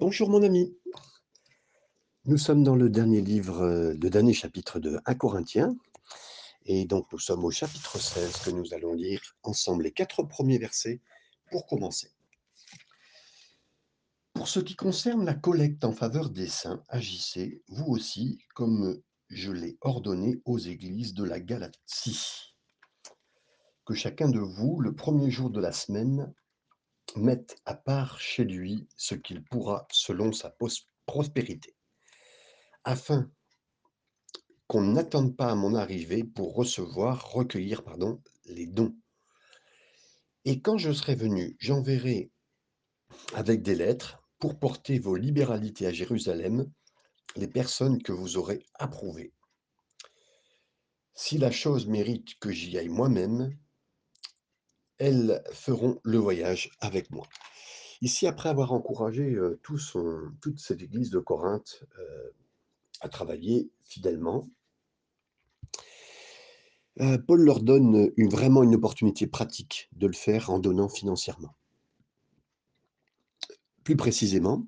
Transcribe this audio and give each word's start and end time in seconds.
Bonjour 0.00 0.28
mon 0.28 0.42
ami. 0.42 0.76
Nous 2.24 2.36
sommes 2.36 2.64
dans 2.64 2.74
le 2.74 2.90
dernier 2.90 3.20
livre, 3.20 3.62
euh, 3.62 3.94
le 3.94 4.10
dernier 4.10 4.34
chapitre 4.34 4.80
de 4.80 4.98
1 5.06 5.14
Corinthiens. 5.14 5.76
Et 6.66 6.84
donc 6.84 7.12
nous 7.12 7.20
sommes 7.20 7.44
au 7.44 7.52
chapitre 7.52 8.00
16 8.00 8.38
que 8.38 8.50
nous 8.50 8.74
allons 8.74 8.94
lire 8.94 9.22
ensemble 9.44 9.84
les 9.84 9.92
quatre 9.92 10.24
premiers 10.24 10.58
versets 10.58 11.00
pour 11.52 11.64
commencer. 11.68 12.10
Pour 14.32 14.48
ce 14.48 14.58
qui 14.58 14.74
concerne 14.74 15.24
la 15.24 15.34
collecte 15.34 15.84
en 15.84 15.92
faveur 15.92 16.28
des 16.28 16.48
saints, 16.48 16.82
agissez, 16.88 17.62
vous 17.68 17.86
aussi, 17.86 18.40
comme 18.56 19.00
je 19.28 19.52
l'ai 19.52 19.78
ordonné 19.80 20.42
aux 20.44 20.58
églises 20.58 21.14
de 21.14 21.22
la 21.22 21.38
Galatie. 21.38 22.56
Que 23.86 23.94
chacun 23.94 24.28
de 24.28 24.40
vous, 24.40 24.80
le 24.80 24.92
premier 24.92 25.30
jour 25.30 25.50
de 25.50 25.60
la 25.60 25.70
semaine, 25.70 26.34
mette 27.16 27.56
à 27.64 27.74
part 27.74 28.20
chez 28.20 28.44
lui 28.44 28.88
ce 28.96 29.14
qu'il 29.14 29.42
pourra 29.44 29.86
selon 29.90 30.32
sa 30.32 30.54
prospérité, 31.06 31.76
afin 32.84 33.30
qu'on 34.66 34.82
n'attende 34.82 35.36
pas 35.36 35.50
à 35.50 35.54
mon 35.54 35.74
arrivée 35.74 36.24
pour 36.24 36.54
recevoir, 36.54 37.30
recueillir, 37.30 37.84
pardon, 37.84 38.22
les 38.46 38.66
dons. 38.66 38.96
Et 40.44 40.60
quand 40.60 40.78
je 40.78 40.92
serai 40.92 41.14
venu, 41.14 41.56
j'enverrai 41.58 42.30
avec 43.34 43.62
des 43.62 43.74
lettres 43.74 44.22
pour 44.38 44.58
porter 44.58 44.98
vos 44.98 45.16
libéralités 45.16 45.86
à 45.86 45.92
Jérusalem 45.92 46.70
les 47.36 47.48
personnes 47.48 48.02
que 48.02 48.12
vous 48.12 48.36
aurez 48.36 48.64
approuvées. 48.74 49.32
Si 51.14 51.38
la 51.38 51.50
chose 51.50 51.86
mérite 51.86 52.38
que 52.40 52.50
j'y 52.50 52.76
aille 52.76 52.88
moi-même, 52.88 53.56
elles 54.98 55.42
feront 55.52 56.00
le 56.02 56.18
voyage 56.18 56.70
avec 56.80 57.10
moi. 57.10 57.26
Ici, 58.02 58.26
après 58.26 58.48
avoir 58.48 58.72
encouragé 58.72 59.36
toute 59.62 60.58
cette 60.58 60.82
église 60.82 61.10
de 61.10 61.18
Corinthe 61.18 61.84
à 63.00 63.08
travailler 63.08 63.70
fidèlement, 63.84 64.48
euh, 67.00 67.18
Paul 67.18 67.42
leur 67.42 67.60
donne 67.60 68.12
une- 68.16 68.28
vraiment 68.28 68.62
une 68.62 68.74
opportunité 68.74 69.26
pratique 69.26 69.88
de 69.92 70.06
le 70.06 70.12
faire 70.12 70.50
en 70.50 70.58
donnant 70.58 70.88
financièrement. 70.88 71.54
Plus 73.82 73.96
précisément, 73.96 74.66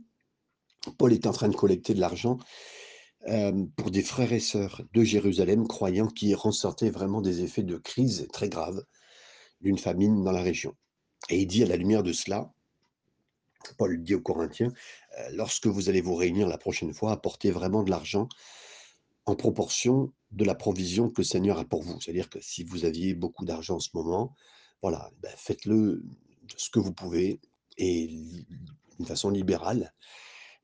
Paul 0.99 1.13
est 1.13 1.27
en 1.27 1.33
train 1.33 1.49
de 1.49 1.57
collecter 1.57 1.95
de 1.95 2.01
l'argent 2.01 2.39
pour 3.77 3.91
des 3.91 4.03
frères 4.03 4.33
et 4.33 4.41
sœurs 4.41 4.83
de 4.93 5.03
Jérusalem 5.03 5.67
croyants 5.67 6.07
qui 6.07 6.35
ressortaient 6.35 6.91
vraiment 6.91 7.21
des 7.21 7.43
effets 7.43 7.65
de 7.65 7.77
crise 7.77 8.29
très 8.33 8.49
graves 8.49 8.85
d'une 9.61 9.79
famine 9.79 10.25
dans 10.25 10.33
la 10.33 10.43
région. 10.43 10.75
Et 11.31 11.41
il 11.41 11.47
dit 11.47 11.63
à 11.63 11.67
la 11.67 11.77
lumière 11.77 12.03
de 12.03 12.13
cela, 12.13 12.53
Paul 13.79 14.03
dit 14.03 14.15
aux 14.15 14.21
Corinthiens, 14.21 14.73
euh, 15.19 15.29
lorsque 15.33 15.67
vous 15.67 15.89
allez 15.89 16.01
vous 16.01 16.15
réunir 16.15 16.47
la 16.47 16.59
prochaine 16.59 16.93
fois, 16.93 17.13
apportez 17.13 17.51
vraiment 17.51 17.83
de 17.83 17.91
l'argent 17.91 18.29
en 19.25 19.35
proportion 19.35 20.13
de 20.31 20.45
la 20.45 20.55
provision 20.55 21.11
que 21.11 21.23
le 21.23 21.25
Seigneur 21.25 21.59
a 21.59 21.65
pour 21.65 21.83
vous. 21.83 22.01
C'est-à-dire 22.01 22.29
que 22.29 22.41
si 22.41 22.65
vous 22.65 22.85
aviez 22.85 23.15
beaucoup 23.15 23.45
d'argent 23.45 23.77
en 23.77 23.81
ce 23.81 23.91
moment, 23.95 24.35
voilà, 24.83 25.11
ben, 25.21 25.33
faites-le 25.37 26.05
ce 26.57 26.71
que 26.71 26.79
vous 26.79 26.93
pouvez 26.93 27.41
et 27.77 28.07
d'une 28.07 29.07
façon 29.07 29.31
libérale 29.31 29.93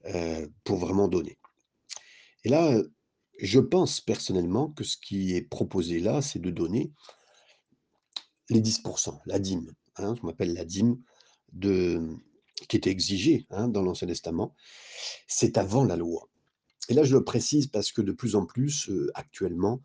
euh, 0.06 0.46
pour 0.64 0.78
vraiment 0.78 1.08
donner. 1.08 1.38
Et 2.44 2.48
là, 2.48 2.80
je 3.40 3.60
pense 3.60 4.00
personnellement 4.00 4.68
que 4.68 4.84
ce 4.84 4.96
qui 4.96 5.34
est 5.34 5.42
proposé 5.42 6.00
là, 6.00 6.22
c'est 6.22 6.40
de 6.40 6.50
donner 6.50 6.92
les 8.52 8.60
10%, 8.60 9.20
la 9.26 9.38
dîme, 9.38 9.72
hein, 9.96 10.14
je 10.20 10.26
m'appelle 10.26 10.54
la 10.54 10.64
dîme, 10.64 10.98
de, 11.52 12.00
qui 12.68 12.76
était 12.76 12.90
exigée 12.90 13.46
hein, 13.50 13.68
dans 13.68 13.82
l'Ancien 13.82 14.08
Testament. 14.08 14.54
C'est 15.26 15.58
avant 15.58 15.84
la 15.84 15.96
loi. 15.96 16.28
Et 16.88 16.94
là, 16.94 17.04
je 17.04 17.16
le 17.16 17.24
précise 17.24 17.66
parce 17.68 17.92
que 17.92 18.02
de 18.02 18.12
plus 18.12 18.34
en 18.34 18.44
plus, 18.44 18.88
euh, 18.90 19.10
actuellement, 19.14 19.80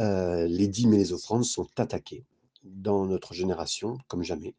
euh, 0.00 0.46
les 0.46 0.68
dîmes 0.68 0.94
et 0.94 0.98
les 0.98 1.12
offrandes 1.12 1.44
sont 1.44 1.68
attaquées. 1.76 2.24
Dans 2.62 3.06
notre 3.06 3.34
génération, 3.34 3.98
comme 4.08 4.22
jamais, 4.22 4.54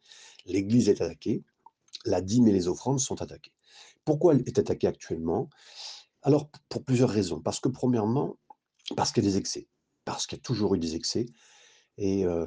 l'Église 0.45 0.89
est 0.89 1.01
attaquée, 1.01 1.43
la 2.05 2.21
dîme 2.21 2.47
et 2.47 2.51
les 2.51 2.67
offrandes 2.67 2.99
sont 2.99 3.21
attaquées. 3.21 3.51
Pourquoi 4.05 4.33
elle 4.33 4.43
est 4.45 4.59
attaquée 4.59 4.87
actuellement? 4.87 5.49
Alors, 6.21 6.49
pour 6.69 6.83
plusieurs 6.83 7.09
raisons. 7.09 7.41
Parce 7.41 7.59
que, 7.59 7.67
premièrement, 7.67 8.37
parce 8.95 9.11
qu'il 9.11 9.23
y 9.23 9.27
a 9.27 9.31
des 9.31 9.37
excès. 9.37 9.67
Parce 10.05 10.27
qu'il 10.27 10.37
y 10.37 10.41
a 10.41 10.43
toujours 10.43 10.75
eu 10.75 10.79
des 10.79 10.95
excès. 10.95 11.25
Et, 11.97 12.25
euh, 12.25 12.45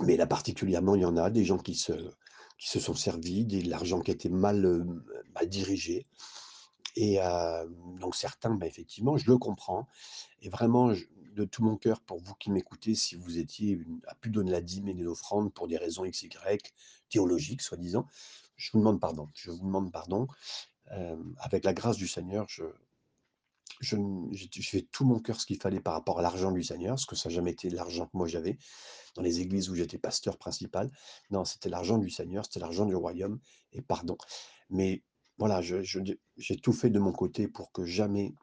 mais 0.00 0.16
là, 0.16 0.26
particulièrement, 0.26 0.94
il 0.94 1.02
y 1.02 1.04
en 1.04 1.16
a 1.16 1.30
des 1.30 1.44
gens 1.44 1.58
qui 1.58 1.74
se, 1.74 1.92
qui 2.58 2.68
se 2.68 2.80
sont 2.80 2.94
servis, 2.94 3.44
de 3.44 3.68
l'argent 3.68 4.00
qui 4.00 4.10
a 4.10 4.14
été 4.14 4.28
mal, 4.28 4.64
euh, 4.64 4.84
mal 5.34 5.48
dirigé. 5.48 6.06
Et 6.96 7.20
euh, 7.22 7.66
donc 8.00 8.16
certains, 8.16 8.54
bah, 8.54 8.66
effectivement, 8.66 9.16
je 9.16 9.30
le 9.30 9.38
comprends. 9.38 9.86
Et 10.42 10.48
vraiment, 10.48 10.92
de 11.36 11.44
tout 11.44 11.62
mon 11.62 11.76
cœur, 11.76 12.00
pour 12.00 12.18
vous 12.20 12.34
qui 12.34 12.50
m'écoutez, 12.50 12.94
si 12.94 13.14
vous 13.14 13.38
étiez 13.38 13.70
une- 13.72 14.00
à 14.08 14.14
plus 14.16 14.30
donner 14.30 14.50
la 14.50 14.60
dîme 14.60 14.88
et 14.88 14.94
les 14.94 15.06
offrandes 15.06 15.52
pour 15.52 15.68
des 15.68 15.76
raisons 15.76 16.04
X, 16.04 16.22
Y, 16.24 16.74
théologiques, 17.08 17.62
soi-disant, 17.62 18.06
je 18.56 18.70
vous 18.72 18.78
demande 18.78 19.00
pardon. 19.00 19.28
Je 19.34 19.50
vous 19.52 19.64
demande 19.64 19.92
pardon. 19.92 20.26
Euh, 20.92 21.16
avec 21.38 21.64
la 21.64 21.74
grâce 21.74 21.96
du 21.96 22.08
Seigneur, 22.08 22.46
je, 22.48 22.64
je, 23.80 23.96
j'ai 24.32 24.62
fait 24.62 24.82
tout 24.92 25.04
mon 25.04 25.20
cœur 25.20 25.40
ce 25.40 25.46
qu'il 25.46 25.60
fallait 25.60 25.80
par 25.80 25.94
rapport 25.94 26.18
à 26.18 26.22
l'argent 26.22 26.52
du 26.52 26.62
Seigneur, 26.62 26.94
parce 26.96 27.06
que 27.06 27.16
ça 27.16 27.28
n'a 27.28 27.34
jamais 27.34 27.52
été 27.52 27.70
l'argent 27.70 28.06
que 28.06 28.16
moi 28.16 28.26
j'avais 28.28 28.58
dans 29.16 29.22
les 29.22 29.40
églises 29.40 29.70
où 29.70 29.74
j'étais 29.74 29.98
pasteur 29.98 30.38
principal. 30.38 30.90
Non, 31.30 31.44
c'était 31.44 31.68
l'argent 31.70 31.98
du 31.98 32.10
Seigneur, 32.10 32.44
c'était 32.46 32.60
l'argent 32.60 32.86
du 32.86 32.94
royaume, 32.96 33.40
et 33.72 33.82
pardon. 33.82 34.16
Mais 34.70 35.02
voilà, 35.38 35.62
je- 35.62 35.82
je- 35.82 36.00
j'ai 36.36 36.56
tout 36.56 36.72
fait 36.72 36.90
de 36.90 36.98
mon 36.98 37.12
côté 37.12 37.48
pour 37.48 37.72
que 37.72 37.84
jamais 37.84 38.34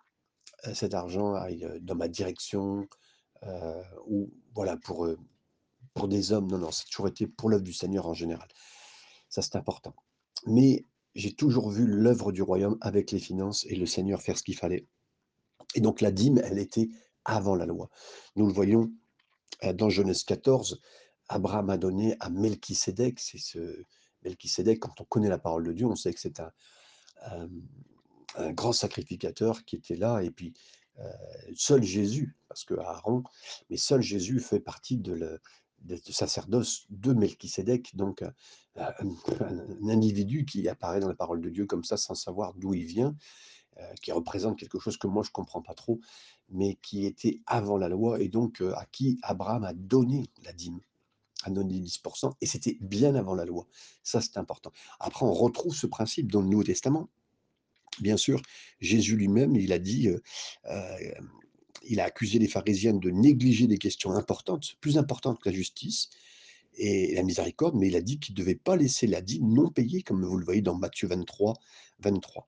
euh, 0.68 0.74
cet 0.74 0.94
argent 0.94 1.34
aille 1.36 1.66
euh, 1.66 1.80
dans 1.82 1.96
ma 1.96 2.08
direction, 2.08 2.88
euh, 3.44 3.84
ou 4.08 4.32
voilà, 4.56 4.78
pour, 4.78 5.08
pour 5.94 6.08
des 6.08 6.32
hommes. 6.32 6.48
Non, 6.52 6.58
non, 6.60 6.72
c'est 6.72 6.86
toujours 6.86 7.08
été 7.08 7.28
pour 7.28 7.50
l'œuvre 7.50 7.64
du 7.64 7.74
Seigneur 7.74 8.08
en 8.08 8.14
général. 8.14 8.48
Ça, 9.30 9.42
c'est 9.42 9.56
important. 9.56 9.96
Mais 10.48 10.86
j'ai 11.16 11.34
toujours 11.34 11.70
vu 11.72 11.86
l'œuvre 11.88 12.32
du 12.32 12.42
royaume 12.42 12.78
avec 12.82 13.12
les 13.12 13.20
finances 13.20 13.66
et 13.66 13.76
le 13.76 13.86
Seigneur 13.86 14.22
faire 14.22 14.38
ce 14.38 14.44
qu'il 14.44 14.58
fallait. 14.58 14.88
Et 15.76 15.82
donc 15.82 16.02
la 16.02 16.12
dîme, 16.12 16.42
elle 16.44 16.58
était 16.58 16.90
avant 17.24 17.56
la 17.56 17.68
loi. 17.68 17.90
Nous 18.36 18.48
le 18.48 18.54
voyons 18.54 18.92
euh, 19.64 19.74
dans 19.74 19.90
Genèse 19.90 20.24
14, 20.24 20.82
Abraham 21.30 21.70
a 21.70 21.78
donné 21.78 22.16
à 22.20 22.30
Melchisédek, 22.30 23.20
c'est 23.20 23.38
ce 23.38 23.84
Melchisédek, 24.24 24.80
quand 24.80 25.00
on 25.02 25.06
connaît 25.06 25.30
la 25.30 25.38
parole 25.38 25.64
de 25.64 25.74
Dieu, 25.74 25.86
on 25.86 25.96
sait 25.96 26.14
que 26.14 26.20
c'est 26.20 26.40
un, 26.40 26.52
un 28.36 28.52
grand 28.52 28.74
sacrificateur 28.74 29.66
qui 29.66 29.76
était 29.76 29.96
là, 29.96 30.22
et 30.22 30.32
puis 30.32 30.54
euh, 31.00 31.12
seul 31.56 31.84
Jésus, 31.84 32.38
parce 32.48 32.64
que 32.64 32.74
Aaron, 32.76 33.24
mais 33.70 33.78
seul 33.78 34.02
Jésus 34.02 34.40
fait 34.40 34.60
partie 34.60 34.98
de 34.98 35.14
le 35.14 35.40
sacerdoce 36.10 36.86
de 36.90 37.14
Melchisédek, 37.14 37.96
donc 37.96 38.22
euh, 38.22 38.32
un, 38.78 39.90
individu 39.90 40.46
qui 40.46 40.68
apparaît 40.70 41.00
dans 41.00 41.10
la 41.10 41.16
parole 41.16 41.42
de 41.42 41.50
Dieu 41.50 41.66
comme 41.66 41.84
ça, 41.84 41.98
sans 41.98 42.16
savoir 42.16 42.54
d'où 42.54 42.74
il 42.74 42.86
vient, 42.86 43.10
euh, 43.10 43.14
qui 44.02 44.12
représente 44.12 44.58
quelque 44.58 44.80
chose 44.80 44.98
que 44.98 45.08
moi 45.08 45.24
je 45.24 45.32
comprends 45.32 45.62
pas 45.62 45.74
trop, 45.74 46.00
mais 46.50 46.78
qui 46.82 47.06
était 47.06 47.42
avant 47.48 47.78
la 47.78 47.90
loi, 47.90 48.22
et 48.22 48.28
donc 48.28 48.62
euh, 48.62 48.74
à 48.76 48.86
qui 48.86 49.20
Abraham 49.24 49.64
a 49.64 49.74
donné 49.74 50.26
la 50.44 50.54
dîme 50.54 50.80
à 51.44 51.50
90%, 51.50 52.34
et 52.42 52.46
c'était 52.46 52.78
bien 52.82 53.16
avant 53.16 53.36
la 53.36 53.46
loi. 53.46 53.68
Ça, 54.04 54.22
c'est 54.22 54.38
important. 54.38 54.72
Après, 55.00 55.26
on 55.26 55.34
retrouve 55.34 55.76
ce 55.76 55.88
principe 55.88 56.32
dans 56.32 56.42
le 56.42 56.48
Nouveau 56.48 56.64
Testament. 56.64 57.10
Bien 58.00 58.18
sûr, 58.18 58.42
Jésus 58.80 59.16
lui-même, 59.16 59.56
il 59.56 59.72
a 59.72 59.80
dit, 59.80 60.08
euh, 60.08 60.22
euh, 60.66 61.12
il 61.84 62.00
a 62.00 62.06
accusé 62.06 62.40
les 62.40 62.48
pharisiens 62.48 62.94
de 62.94 63.10
négliger 63.10 63.68
des 63.68 63.78
questions 63.78 64.12
importantes, 64.12 64.76
plus 64.82 64.98
importantes 64.98 65.40
que 65.40 65.50
la 65.50 65.56
justice 65.56 66.10
et 66.78 67.16
la 67.16 67.24
miséricorde, 67.24 67.76
mais 67.76 67.88
il 67.88 67.96
a 67.96 68.02
dit 68.02 68.20
qu'ils 68.20 68.34
ne 68.34 68.40
devaient 68.40 68.56
pas 68.56 68.76
laisser 68.76 69.08
la 69.08 69.22
dîme 69.22 69.54
non 69.54 69.70
payée, 69.70 70.02
comme 70.02 70.26
vous 70.26 70.38
le 70.38 70.46
voyez 70.46 70.62
dans 70.62 70.76
Matthieu 70.76 71.08
23, 71.08 71.54
23. 72.00 72.48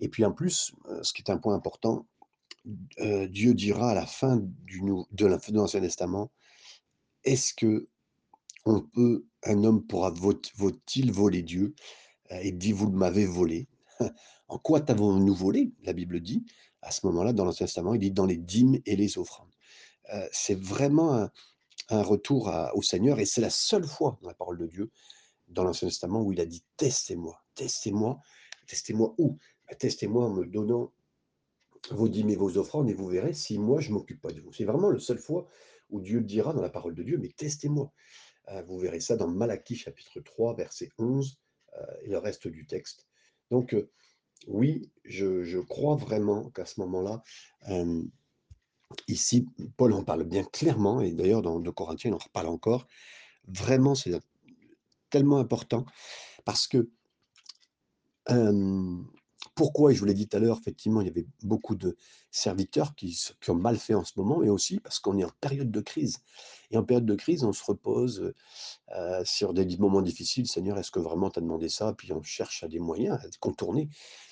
Et 0.00 0.08
puis 0.08 0.24
en 0.24 0.32
plus, 0.32 0.72
euh, 0.86 1.02
ce 1.02 1.12
qui 1.12 1.22
est 1.22 1.30
un 1.30 1.38
point 1.38 1.54
important, 1.54 2.06
euh, 3.00 3.26
Dieu 3.28 3.54
dira 3.54 3.90
à 3.90 3.94
la 3.94 4.06
fin 4.06 4.36
de 4.36 5.26
la- 5.26 5.36
de 5.36 5.56
l'Ancien 5.56 5.80
Testament, 5.80 6.30
est-ce 7.24 7.54
que 7.54 7.88
on 8.66 8.80
peut, 8.82 9.26
un 9.44 9.62
homme 9.64 9.86
pourra 9.86 10.10
vaut- 10.10 10.40
vaut-il 10.56 11.12
voler 11.12 11.42
Dieu? 11.42 11.74
Euh, 12.32 12.42
Il 12.42 12.58
dit, 12.58 12.72
vous 12.72 12.90
m'avez 12.90 13.26
volé. 13.26 13.68
En 14.48 14.58
quoi 14.58 14.80
t'avons-nous 14.80 15.34
volé? 15.34 15.72
La 15.82 15.92
Bible 15.94 16.20
dit, 16.20 16.44
à 16.82 16.90
ce 16.90 17.06
moment-là, 17.06 17.32
dans 17.32 17.44
l'Ancien 17.44 17.66
Testament, 17.66 17.94
il 17.94 18.00
dit 18.00 18.10
dans 18.10 18.26
les 18.26 18.36
dîmes 18.36 18.78
et 18.86 18.94
les 18.94 19.18
offrandes. 19.18 19.52
Euh, 20.12 20.28
c'est 20.32 20.58
vraiment 20.60 21.14
un, 21.90 22.02
retour 22.02 22.52
au 22.74 22.82
Seigneur 22.82 23.20
et 23.20 23.26
c'est 23.26 23.40
la 23.40 23.50
seule 23.50 23.86
fois 23.86 24.18
dans 24.22 24.28
la 24.28 24.34
parole 24.34 24.58
de 24.58 24.66
Dieu, 24.66 24.90
dans 25.48 25.64
l'Ancien 25.64 25.88
Testament, 25.88 26.22
où 26.22 26.32
il 26.32 26.40
a 26.40 26.46
dit 26.46 26.64
testez-moi, 26.76 27.42
testez-moi, 27.54 28.20
testez-moi 28.66 29.14
où? 29.18 29.38
Testez-moi 29.78 30.24
en 30.24 30.30
me 30.30 30.44
donnant 30.44 30.92
vos 31.90 32.08
dîmes 32.08 32.30
et 32.30 32.36
vos 32.36 32.56
offrandes 32.58 32.88
et 32.88 32.94
vous 32.94 33.06
verrez 33.06 33.34
si 33.34 33.58
moi 33.58 33.80
je 33.80 33.92
m'occupe 33.92 34.20
pas 34.20 34.30
de 34.30 34.40
vous. 34.40 34.52
C'est 34.52 34.64
vraiment 34.64 34.90
la 34.90 34.98
seule 34.98 35.18
fois 35.18 35.46
où 35.90 36.00
Dieu 36.00 36.18
le 36.18 36.24
dira 36.24 36.52
dans 36.52 36.62
la 36.62 36.70
parole 36.70 36.94
de 36.94 37.02
Dieu, 37.02 37.18
mais 37.18 37.28
testez-moi. 37.28 37.92
Euh, 38.48 38.62
vous 38.62 38.78
verrez 38.78 39.00
ça 39.00 39.16
dans 39.16 39.28
Malachie 39.28 39.76
chapitre 39.76 40.20
3, 40.20 40.54
verset 40.54 40.90
11 40.98 41.38
euh, 41.76 41.86
et 42.02 42.08
le 42.08 42.18
reste 42.18 42.48
du 42.48 42.66
texte. 42.66 43.06
Donc, 43.50 43.74
heu, 43.74 43.90
oui, 44.46 44.90
je 45.04 45.58
crois 45.60 45.96
vraiment 45.96 46.50
qu'à 46.50 46.66
ce 46.66 46.80
moment-là, 46.80 47.22
ici, 49.08 49.48
Paul 49.76 49.92
en 49.92 50.04
parle 50.04 50.24
bien 50.24 50.44
clairement 50.44 51.00
et 51.00 51.12
d'ailleurs 51.12 51.42
dans 51.42 51.58
2 51.60 51.72
Corinthiens, 51.72 52.10
il 52.10 52.14
en 52.14 52.18
reparle 52.18 52.48
encore. 52.48 52.86
Vraiment, 53.46 53.94
c'est 53.94 54.12
tellement 55.10 55.38
important 55.38 55.86
parce 56.44 56.66
que 56.66 56.90
pourquoi? 59.54 59.92
Et 59.92 59.94
je 59.94 60.00
vous 60.00 60.06
l'ai 60.06 60.14
dit 60.14 60.28
tout 60.28 60.36
à 60.36 60.40
l'heure, 60.40 60.58
effectivement, 60.60 61.00
il 61.00 61.06
y 61.06 61.10
avait 61.10 61.26
beaucoup 61.42 61.74
de 61.74 61.96
serviteurs 62.30 62.94
qui 62.94 63.16
ont 63.48 63.54
mal 63.54 63.76
fait 63.78 63.94
en 63.94 64.04
ce 64.04 64.12
moment, 64.16 64.38
mais 64.38 64.48
aussi 64.50 64.80
parce 64.80 64.98
qu'on 64.98 65.18
est 65.18 65.24
en 65.24 65.30
période 65.40 65.70
de 65.70 65.80
crise 65.80 66.18
et 66.70 66.76
en 66.76 66.84
période 66.84 67.06
de 67.06 67.14
crise, 67.14 67.44
on 67.44 67.52
se 67.52 67.64
repose, 67.64 68.20
heu 68.20 69.24
sur 69.24 69.54
des 69.54 69.76
moments 69.78 70.02
difficiles: 70.02 70.46
«Seigneur, 70.48 70.78
est-ce 70.78 70.90
que 70.90 71.00
vraiment 71.00 71.30
tu 71.30 71.38
as 71.38 71.42
demandé 71.42 71.68
ça?» 71.68 71.94
puis 71.94 72.12
on 72.12 72.22
cherche 72.22 72.64
à 72.64 72.68
des 72.68 72.78
moyens, 72.80 73.18
à 73.24 73.28
contourner. 73.40 73.88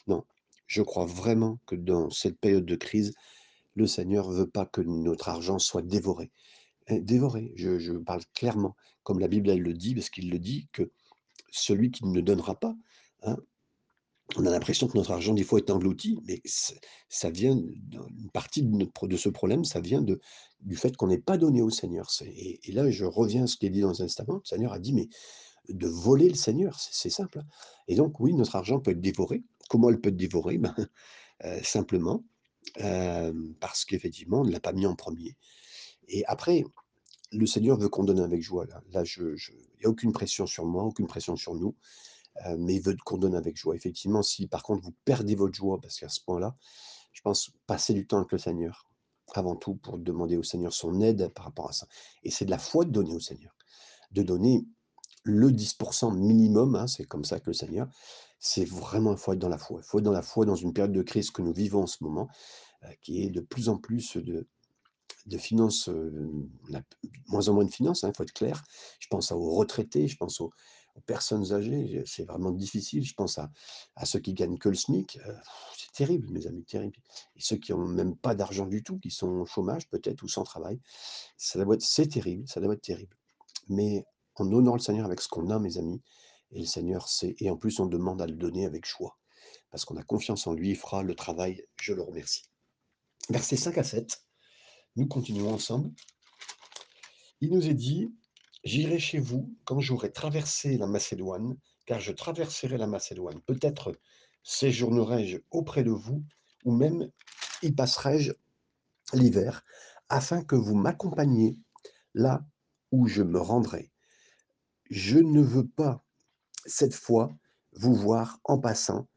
Non, 0.06 0.24
je 0.66 0.82
crois 0.82 1.06
vraiment 1.06 1.60
que 1.66 1.76
dans 1.76 2.10
cette 2.10 2.38
période 2.38 2.66
de 2.66 2.76
crise, 2.76 3.14
le 3.74 3.86
Seigneur 3.86 4.30
veut 4.30 4.48
pas 4.48 4.66
que 4.66 4.80
notre 4.82 5.28
argent 5.28 5.58
soit 5.58 5.82
dévoré. 5.82 6.30
Heu, 6.90 7.00
dévoré, 7.02 7.52
je 7.56 7.92
parle 7.98 8.22
clairement, 8.34 8.76
comme 9.04 9.20
la 9.20 9.28
Bible, 9.28 9.52
le 9.52 9.74
dit, 9.74 9.94
parce 9.94 10.10
qu'il 10.10 10.30
le 10.30 10.38
dit 10.38 10.68
que 10.72 10.90
celui 11.50 11.90
qui 11.90 12.06
ne 12.06 12.20
donnera 12.20 12.58
pas, 12.60 12.76
hein 13.22 13.36
on 14.36 14.46
a 14.46 14.50
l'impression 14.50 14.88
que 14.88 14.96
notre 14.96 15.10
argent, 15.12 15.34
des 15.34 15.44
fois, 15.44 15.58
est 15.58 15.70
englouti, 15.70 16.18
mais 16.24 16.40
ça 17.08 17.30
vient 17.30 17.54
une 17.56 18.30
partie 18.32 18.62
de 18.62 19.16
ce 19.16 19.28
problème, 19.28 19.64
ça 19.64 19.80
vient 19.80 20.02
du 20.02 20.76
fait 20.76 20.96
qu'on 20.96 21.08
n'ait 21.08 21.18
pas 21.18 21.36
donné 21.36 21.62
au 21.62 21.70
Seigneur. 21.70 22.10
Et 22.22 22.72
là, 22.72 22.90
je 22.90 23.04
reviens 23.04 23.44
à 23.44 23.46
ce 23.46 23.56
qui 23.56 23.66
est 23.66 23.70
dit 23.70 23.80
dans 23.80 23.90
le 23.90 23.96
Testament. 23.96 24.36
Le 24.36 24.44
Seigneur 24.44 24.72
a 24.72 24.78
dit: 24.78 24.92
«Mais 24.92 25.08
de 25.68 25.86
voler 25.86 26.28
le 26.28 26.34
Seigneur», 26.34 26.78
c'est 26.78 27.10
simple, 27.10 27.40
hein 27.40 27.46
et 27.88 27.94
donc 27.94 28.18
oui, 28.20 28.34
notre 28.34 28.56
argent 28.56 28.80
peut 28.80 28.92
être 28.92 29.00
dévoré. 29.00 29.42
Comment 29.68 29.90
elle 29.90 30.00
peut 30.00 30.08
être 30.10 30.16
dévorée? 30.16 30.58
Ben, 30.58 30.74
heu, 31.44 31.60
simplement, 31.62 32.24
hem, 32.76 33.54
parce 33.60 33.84
qu'effectivement, 33.84 34.40
on 34.40 34.44
ne 34.44 34.52
l'a 34.52 34.60
pas 34.60 34.72
mis 34.72 34.86
en 34.86 34.96
premier. 34.96 35.36
et 36.08 36.24
après, 36.26 36.64
le 37.32 37.46
Seigneur 37.46 37.78
veut 37.78 37.88
qu'on 37.88 38.04
donne 38.04 38.20
avec 38.20 38.42
joie, 38.42 38.66
là. 38.66 39.04
Je 39.04 39.22
il 39.22 39.78
n'y 39.80 39.86
a 39.86 39.88
aucune 39.88 40.12
pression 40.12 40.46
sur 40.46 40.64
moi, 40.66 40.84
aucune 40.84 41.06
pression 41.06 41.36
sur 41.36 41.54
nous. 41.54 41.74
Heu, 42.46 42.56
mais 42.58 42.76
il 42.76 42.82
veut 42.82 42.96
qu'on 43.04 43.18
donne 43.18 43.34
avec 43.34 43.56
joie. 43.56 43.76
Effectivement, 43.76 44.22
si 44.22 44.46
par 44.46 44.62
contre 44.62 44.82
vous 44.84 44.94
perdez 45.04 45.34
votre 45.34 45.54
joie, 45.54 45.80
parce 45.80 45.98
qu'à 45.98 46.08
ce 46.08 46.20
point-là, 46.22 46.56
je 47.12 47.20
pense 47.22 47.50
passer 47.66 47.94
du 47.94 48.06
temps 48.06 48.18
avec 48.18 48.32
le 48.32 48.38
Seigneur, 48.38 48.86
avant 49.34 49.56
tout 49.56 49.74
pour 49.76 49.98
demander 49.98 50.36
au 50.36 50.42
Seigneur 50.42 50.72
son 50.72 51.00
aide 51.00 51.28
par 51.34 51.46
rapport 51.46 51.68
à 51.68 51.72
ça. 51.72 51.86
Et 52.22 52.30
c'est 52.30 52.44
de 52.44 52.50
la 52.50 52.58
foi 52.58 52.84
de 52.84 52.90
donner 52.90 53.14
au 53.14 53.20
Seigneur, 53.20 53.54
de 54.12 54.22
donner 54.22 54.66
le 55.24 55.52
10% 55.52 56.10
minimum, 56.12 56.76
hein, 56.76 56.86
c'est 56.88 57.04
comme 57.04 57.24
ça 57.24 57.40
que 57.40 57.48
le 57.50 57.54
Seigneur, 57.54 57.88
c'est 58.40 58.64
vraiment 58.64 59.12
il 59.12 59.18
faut 59.18 59.32
être 59.34 59.38
dans 59.38 59.48
la 59.48 59.58
foi. 59.58 59.80
Il 59.82 59.86
faut 59.86 59.98
être 60.00 60.04
dans 60.04 60.12
la 60.12 60.22
foi 60.22 60.46
dans 60.46 60.56
une 60.56 60.72
période 60.72 60.92
de 60.92 61.02
crise 61.02 61.30
que 61.30 61.42
nous 61.42 61.52
vivons 61.54 61.84
en 61.84 61.86
ce 61.88 62.02
moment, 62.04 62.28
heu, 62.84 62.88
qui 63.02 63.22
est 63.24 63.30
de 63.30 63.40
plus 63.40 63.68
en 63.68 63.78
plus 63.78 64.18
de 65.26 65.38
finances, 65.38 65.88
heu, 65.88 66.12
on 66.70 66.74
a 66.74 66.82
moins 67.28 67.48
en 67.48 67.54
moins 67.54 67.64
de 67.64 67.70
finances, 67.70 68.04
hein, 68.04 68.10
il 68.12 68.16
faut 68.16 68.22
être 68.24 68.32
clair. 68.32 68.62
Je 69.00 69.06
pense 69.08 69.32
aux 69.32 69.52
retraités, 69.54 70.08
je 70.08 70.16
pense 70.16 70.40
aux 70.40 70.50
aux 70.94 71.00
personnes 71.00 71.52
âgées, 71.52 72.02
c'est 72.06 72.24
vraiment 72.24 72.50
difficile. 72.50 73.04
Je 73.04 73.14
pense 73.14 73.38
à 73.38 74.04
ceux 74.04 74.20
qui 74.20 74.34
gagnent 74.34 74.58
que 74.58 74.68
le 74.68 74.74
SMIC, 74.74 75.18
heu, 75.26 75.36
c'est 75.76 75.92
terrible 75.92 76.30
mes 76.30 76.46
amis, 76.46 76.64
terrible 76.64 76.98
et 77.36 77.40
ceux 77.40 77.56
qui 77.56 77.72
ont 77.72 77.86
même 77.86 78.16
pas 78.16 78.34
d'argent 78.34 78.66
du 78.66 78.82
tout, 78.82 78.98
qui 78.98 79.10
sont 79.10 79.28
au 79.28 79.46
chômage 79.46 79.88
peut-être 79.88 80.22
ou 80.22 80.28
sans 80.28 80.44
travail, 80.44 80.80
ça 81.36 81.64
c'est 81.80 82.08
terrible, 82.08 82.46
ça 82.48 82.60
doit 82.60 82.74
être 82.74 82.82
terrible. 82.82 83.16
Mais 83.68 84.04
en 84.36 84.50
honorant 84.52 84.76
le 84.76 84.82
Seigneur 84.82 85.06
avec 85.06 85.20
ce 85.20 85.28
qu'on 85.28 85.50
a 85.50 85.58
mes 85.58 85.78
amis 85.78 86.02
et 86.50 86.60
le 86.60 86.66
Seigneur 86.66 87.08
sait 87.08 87.34
et 87.38 87.50
en 87.50 87.56
plus 87.56 87.80
on 87.80 87.86
demande 87.86 88.20
à 88.20 88.26
le 88.26 88.34
donner 88.34 88.66
avec 88.66 88.86
joie, 88.86 89.18
parce 89.70 89.84
qu'on 89.84 89.96
a 89.96 90.02
confiance 90.02 90.46
en 90.46 90.52
lui, 90.52 90.70
il 90.70 90.76
fera 90.76 91.02
le 91.02 91.14
travail, 91.14 91.64
je 91.80 91.94
le 91.94 92.02
remercie. 92.02 92.44
Versets 93.30 93.56
5 93.56 93.78
à 93.78 93.84
7, 93.84 94.24
nous 94.96 95.06
continuons 95.06 95.52
ensemble. 95.54 95.90
Il 97.40 97.50
nous 97.50 97.66
est 97.66 97.74
dit: 97.74 98.14
«J'irai 98.64 99.00
chez 99.00 99.18
vous 99.18 99.52
quand 99.64 99.80
j'aurai 99.80 100.12
traversé 100.12 100.78
la 100.78 100.86
Macédoine, 100.86 101.56
car 101.84 101.98
je 102.00 102.12
traverserai 102.12 102.78
la 102.78 102.86
Macédoine. 102.86 103.40
Peut-être 103.42 103.98
séjournerai-je 104.44 105.38
auprès 105.50 105.82
de 105.82 105.90
vous, 105.90 106.24
ou 106.64 106.72
même 106.72 107.10
y 107.62 107.72
passerai-je 107.72 108.32
l'hiver, 109.12 109.64
afin 110.08 110.44
que 110.44 110.54
vous 110.54 110.76
m'accompagniez 110.76 111.58
là 112.14 112.46
où 112.92 113.08
je 113.08 113.22
me 113.22 113.40
rendrai. 113.40 113.90
Je 114.90 115.18
ne 115.18 115.40
veux 115.40 115.66
pas, 115.66 116.04
cette 116.66 116.94
fois, 116.94 117.34
vous 117.72 117.94
voir 117.94 118.40
en 118.44 118.58
passant, 118.58 119.08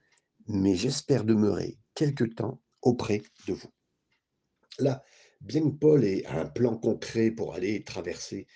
mais 0.48 0.76
j'espère 0.76 1.24
demeurer 1.24 1.78
quelque 1.94 2.24
temps 2.24 2.62
auprès 2.82 3.22
de 3.48 3.54
vous». 3.54 3.70
Là, 4.80 5.04
bien 5.42 5.62
que 5.70 5.76
Paul 5.76 6.04
ait 6.04 6.26
un 6.26 6.46
plan 6.46 6.78
concret 6.78 7.30
pour 7.30 7.54
aller 7.54 7.84
traverser, 7.84 8.48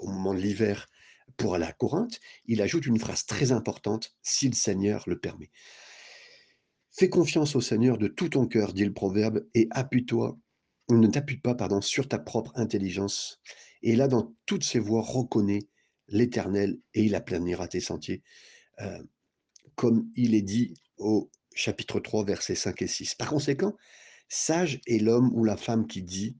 au 0.00 0.08
moment 0.08 0.34
de 0.34 0.40
l'hiver, 0.40 0.88
pour 1.36 1.54
aller 1.54 1.64
à 1.64 1.72
Corinthe, 1.72 2.20
il 2.46 2.60
ajoute 2.62 2.86
une 2.86 2.98
phrase 2.98 3.26
très 3.26 3.52
importante: 3.52 4.14
«Si 4.22 4.48
le 4.48 4.54
Seigneur 4.54 5.04
le 5.06 5.18
permet». 5.18 5.50
«Fais 6.90 7.08
confiance 7.08 7.56
au 7.56 7.60
Seigneur 7.60 7.98
de 7.98 8.06
tout 8.08 8.28
ton 8.28 8.46
cœur», 8.46 8.72
dit 8.72 8.84
le 8.84 8.92
proverbe, 8.92 9.46
«et 9.54 9.66
appuie-toi 9.70 10.38
ne 10.90 11.06
t'appuie 11.06 11.38
pas, 11.38 11.54
pardon, 11.54 11.80
sur 11.80 12.08
ta 12.08 12.18
propre 12.18 12.52
intelligence. 12.56 13.40
Et 13.82 13.96
là, 13.96 14.06
dans 14.06 14.34
toutes 14.46 14.64
ses 14.64 14.78
voies, 14.78 15.02
reconnais 15.02 15.68
l'Éternel 16.08 16.78
et 16.92 17.02
il 17.04 17.14
aplanira 17.14 17.66
tes 17.68 17.80
sentiers», 17.80 18.22
heu, 18.80 19.08
comme 19.74 20.08
il 20.14 20.34
est 20.34 20.42
dit 20.42 20.74
au 20.98 21.30
chapitre 21.54 22.00
3, 22.00 22.24
versets 22.24 22.54
5 22.54 22.82
et 22.82 22.86
6. 22.86 23.14
Par 23.14 23.30
conséquent, 23.30 23.74
Sage 24.28 24.80
est 24.86 24.98
l'homme 24.98 25.30
ou 25.34 25.44
la 25.44 25.56
femme 25.56 25.86
qui 25.86 26.02
dit: 26.02 26.36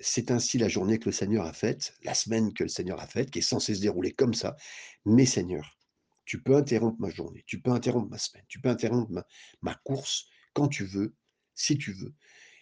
«C'est 0.00 0.30
ainsi 0.30 0.58
la 0.58 0.68
journée 0.68 0.98
que 0.98 1.06
le 1.06 1.12
Seigneur 1.12 1.46
a 1.46 1.52
faite, 1.52 1.94
la 2.02 2.14
semaine 2.14 2.52
que 2.52 2.64
le 2.64 2.68
Seigneur 2.68 3.00
a 3.00 3.06
faite», 3.06 3.30
qui 3.30 3.38
est 3.38 3.42
censée 3.42 3.74
se 3.74 3.80
dérouler 3.80 4.12
comme 4.12 4.34
ça. 4.34 4.56
Mais 5.04 5.26
Seigneur, 5.26 5.78
tu 6.24 6.42
peux 6.42 6.56
interrompre 6.56 7.00
ma 7.00 7.10
journée, 7.10 7.44
tu 7.46 7.60
peux 7.60 7.70
interrompre 7.70 8.10
ma 8.10 8.18
semaine, 8.18 8.44
tu 8.48 8.60
peux 8.60 8.68
interrompre 8.68 9.24
ma 9.62 9.74
course 9.74 10.26
quand 10.52 10.68
tu 10.68 10.84
veux, 10.84 11.14
si 11.54 11.78
tu 11.78 11.92
veux. 11.92 12.14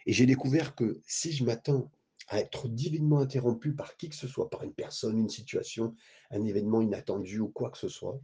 Et 0.06 0.12
j'ai 0.12 0.26
découvert 0.26 0.75
que 0.75 1.00
si 1.06 1.32
je 1.32 1.44
m'attends 1.44 1.90
à 2.29 2.38
être 2.40 2.69
divinement 2.69 3.20
interrompu 3.20 3.75
par 3.75 3.96
qui 3.96 4.08
que 4.08 4.17
ce 4.17 4.28
soit, 4.28 4.50
par 4.50 4.62
une 4.62 4.75
personne, 4.75 5.19
une 5.19 5.28
situation, 5.28 5.94
un 6.31 6.44
événement 6.44 6.81
inattendu 6.81 7.40
ou 7.40 7.49
quoi 7.49 7.70
que 7.70 7.78
ce 7.78 7.88
soit, 7.88 8.20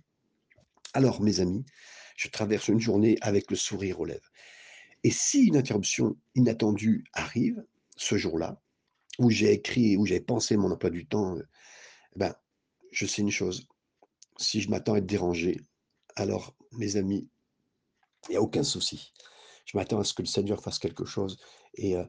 alors 0.94 1.20
mes 1.20 1.40
amis, 1.40 1.64
je 2.16 2.28
traverse 2.28 2.69
une 2.69 2.81
journée 2.81 3.16
avec 3.20 3.50
le 3.50 3.56
sourire 3.56 4.00
aux 4.00 4.04
lèvres. 4.04 4.31
Et 5.04 5.11
si 5.11 5.44
une 5.44 5.56
interruption 5.56 6.16
inattendue 6.35 7.04
arrive, 7.12 7.64
ce 7.97 8.16
jour-là, 8.16 8.61
où 9.18 9.30
j'ai 9.30 9.52
écrit, 9.52 9.96
où 9.96 10.06
j'ai 10.06 10.20
pensé 10.20 10.56
mon 10.56 10.70
emploi 10.70 10.90
du 10.90 11.06
temps, 11.06 11.37
heu, 11.37 11.46
ben, 12.16 12.34
je 12.92 13.06
sais 13.06 13.22
une 13.22 13.30
chose, 13.30 13.66
si 14.38 14.60
je 14.60 14.70
m'attends 14.70 14.94
à 14.94 14.98
être 14.98 15.06
dérangé, 15.06 15.60
alors 16.16 16.54
mes 16.72 16.96
amis, 16.96 17.28
il 18.28 18.34
y 18.34 18.37
a 18.37 18.42
aucun 18.42 18.62
souci. 18.62 19.12
Je 19.64 19.76
m'attends 19.76 20.00
à 20.00 20.04
ce 20.04 20.14
que 20.14 20.22
le 20.22 20.28
Seigneur 20.28 20.62
fasse 20.62 20.78
quelque 20.78 21.04
chose 21.04 21.38
et 21.75 21.96
heu, 21.96 22.06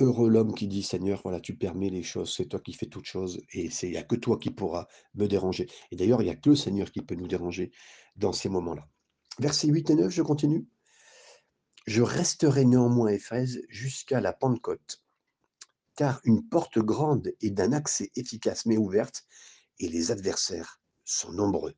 heureux 0.00 0.28
l'homme 0.30 0.54
qui 0.54 0.68
dit: 0.68 0.82
«Seigneur, 0.82 1.20
voilà, 1.24 1.40
tu 1.40 1.56
permets 1.56 1.90
les 1.90 2.02
choses, 2.02 2.34
c'est 2.34 2.46
toi 2.46 2.60
qui 2.60 2.72
fais 2.74 2.86
toutes 2.86 3.06
choses 3.06 3.40
et 3.52 3.70
c'est 3.70 3.88
il 3.88 3.94
y 3.94 3.98
a 3.98 4.02
que 4.02 4.16
toi 4.16 4.38
qui 4.38 4.50
pourras 4.50 4.86
me 5.14 5.28
déranger» 5.28 5.68
et 5.90 5.96
d'ailleurs, 5.96 6.22
il 6.22 6.26
y 6.28 6.30
a 6.30 6.36
que 6.36 6.50
le 6.50 6.56
Seigneur 6.56 6.90
qui 6.92 7.02
peut 7.02 7.14
nous 7.14 7.28
déranger 7.28 7.72
dans 8.16 8.32
ces 8.32 8.48
moments-là. 8.48 8.88
Versets 9.38 9.68
8 9.68 9.90
et 9.90 9.94
9, 9.96 10.10
je 10.12 10.22
continue? 10.22 10.66
«Je 11.86 12.02
resterai 12.02 12.64
néanmoins 12.64 13.08
à 13.08 13.14
Éphèse 13.14 13.62
jusqu'à 13.68 14.20
la 14.20 14.32
Pentecôte, 14.32 15.02
car 16.00 16.18
une 16.24 16.48
porte 16.48 16.78
grande 16.78 17.34
et 17.42 17.50
d'un 17.50 17.74
accès 17.74 18.10
efficace 18.16 18.64
m'est 18.64 18.78
ouverte 18.78 19.26
et 19.78 19.86
les 19.86 20.10
adversaires 20.10 20.80
sont 21.04 21.30
nombreux. 21.30 21.74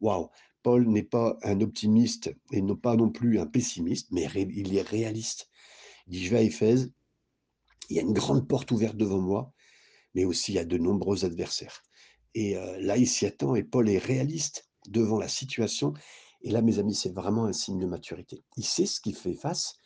Waouh! 0.00 0.30
Paul 0.62 0.88
n'est 0.88 1.02
pas 1.02 1.36
un 1.42 1.60
optimiste 1.60 2.34
et 2.50 2.62
non 2.62 2.76
pas 2.76 2.96
non 2.96 3.10
plus 3.10 3.38
un 3.38 3.46
pessimiste, 3.46 4.08
mais 4.10 4.26
il 4.34 4.74
est 4.74 4.88
réaliste. 4.88 5.50
Il 6.06 6.14
dit, 6.14 6.24
je 6.24 6.30
vais 6.30 6.38
à 6.38 6.42
Éphèse, 6.42 6.90
il 7.90 7.96
y 7.96 7.98
a 7.98 8.02
une 8.02 8.14
grande 8.14 8.48
porte 8.48 8.70
ouverte 8.70 8.96
devant 8.96 9.20
moi, 9.20 9.52
mais 10.14 10.24
aussi 10.24 10.52
il 10.52 10.54
y 10.54 10.58
a 10.58 10.64
de 10.64 10.78
nombreux 10.78 11.26
adversaires. 11.26 11.82
Et 12.34 12.56
euh, 12.56 12.78
là, 12.80 12.96
il 12.96 13.06
s'y 13.06 13.26
attend 13.26 13.54
et 13.54 13.64
Paul 13.64 13.90
est 13.90 13.98
réaliste 13.98 14.66
devant 14.88 15.18
la 15.18 15.28
situation. 15.28 15.92
Et 16.40 16.50
là, 16.50 16.62
mes 16.62 16.78
amis, 16.78 16.94
c'est 16.94 17.14
vraiment 17.14 17.44
un 17.44 17.52
signe 17.52 17.78
de 17.78 17.86
maturité. 17.86 18.44
Il 18.56 18.64
sait 18.64 18.86
ce 18.86 18.98
qu'il 18.98 19.14
fait 19.14 19.34
face, 19.34 19.76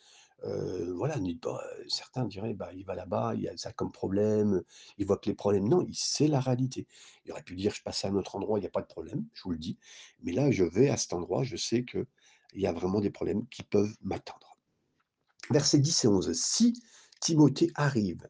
Voilà, 0.43 1.19
n'est 1.19 1.35
pas, 1.35 1.61
heu, 1.79 1.85
certains 1.89 2.25
diraient: 2.25 2.53
«Bah, 2.53 2.69
il 2.73 2.85
va 2.85 2.95
là-bas, 2.95 3.33
il 3.35 3.41
y 3.41 3.47
a 3.49 3.57
ça 3.57 3.71
comme 3.73 3.91
problème», 3.91 4.63
il 4.97 5.05
voit 5.05 5.17
que 5.17 5.29
les 5.29 5.35
problèmes 5.35 5.67
non, 5.67 5.81
il 5.87 5.95
sait 5.95 6.27
la 6.27 6.39
réalité. 6.39 6.87
Il 7.25 7.31
aurait 7.31 7.43
pu 7.43 7.55
dire: 7.55 7.73
«Je 7.73 7.83
passe 7.83 8.05
à 8.05 8.09
un 8.09 8.15
autre 8.15 8.35
endroit, 8.35 8.59
il 8.59 8.63
y 8.63 8.67
a 8.67 8.69
pas 8.71 8.81
de 8.81 8.87
problème», 8.87 9.25
je 9.33 9.43
vous 9.43 9.51
le 9.51 9.57
dis. 9.57 9.77
Mais 10.23 10.31
là, 10.33 10.51
je 10.51 10.63
vais 10.63 10.89
à 10.89 10.97
cet 10.97 11.13
endroit, 11.13 11.43
je 11.43 11.55
sais 11.57 11.83
qu'il 11.85 12.05
y 12.53 12.67
a 12.67 12.73
vraiment 12.73 12.99
des 13.01 13.09
problèmes 13.11 13.47
qui 13.47 13.63
peuvent 13.63 13.93
m'attendre. 14.01 14.57
Versets 15.49 15.79
10 15.79 16.05
et 16.05 16.07
11: 16.07 16.33
«Si 16.33 16.81
Timothée 17.21 17.71
arrive, 17.75 18.27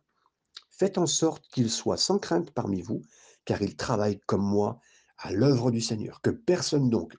faites 0.72 0.98
en 0.98 1.08
sorte 1.08 1.48
qu'il 1.50 1.70
soit 1.72 1.98
sans 1.98 2.20
crainte 2.20 2.52
parmi 2.52 2.82
vous, 2.82 3.02
car 3.46 3.62
il 3.62 3.76
travaille 3.76 4.20
comme 4.28 4.44
moi 4.44 4.80
à 5.18 5.32
l'œuvre 5.34 5.72
du 5.72 5.82
Seigneur. 5.82 6.22
Que 6.22 6.30
personne 6.30 6.90
donc 6.90 7.16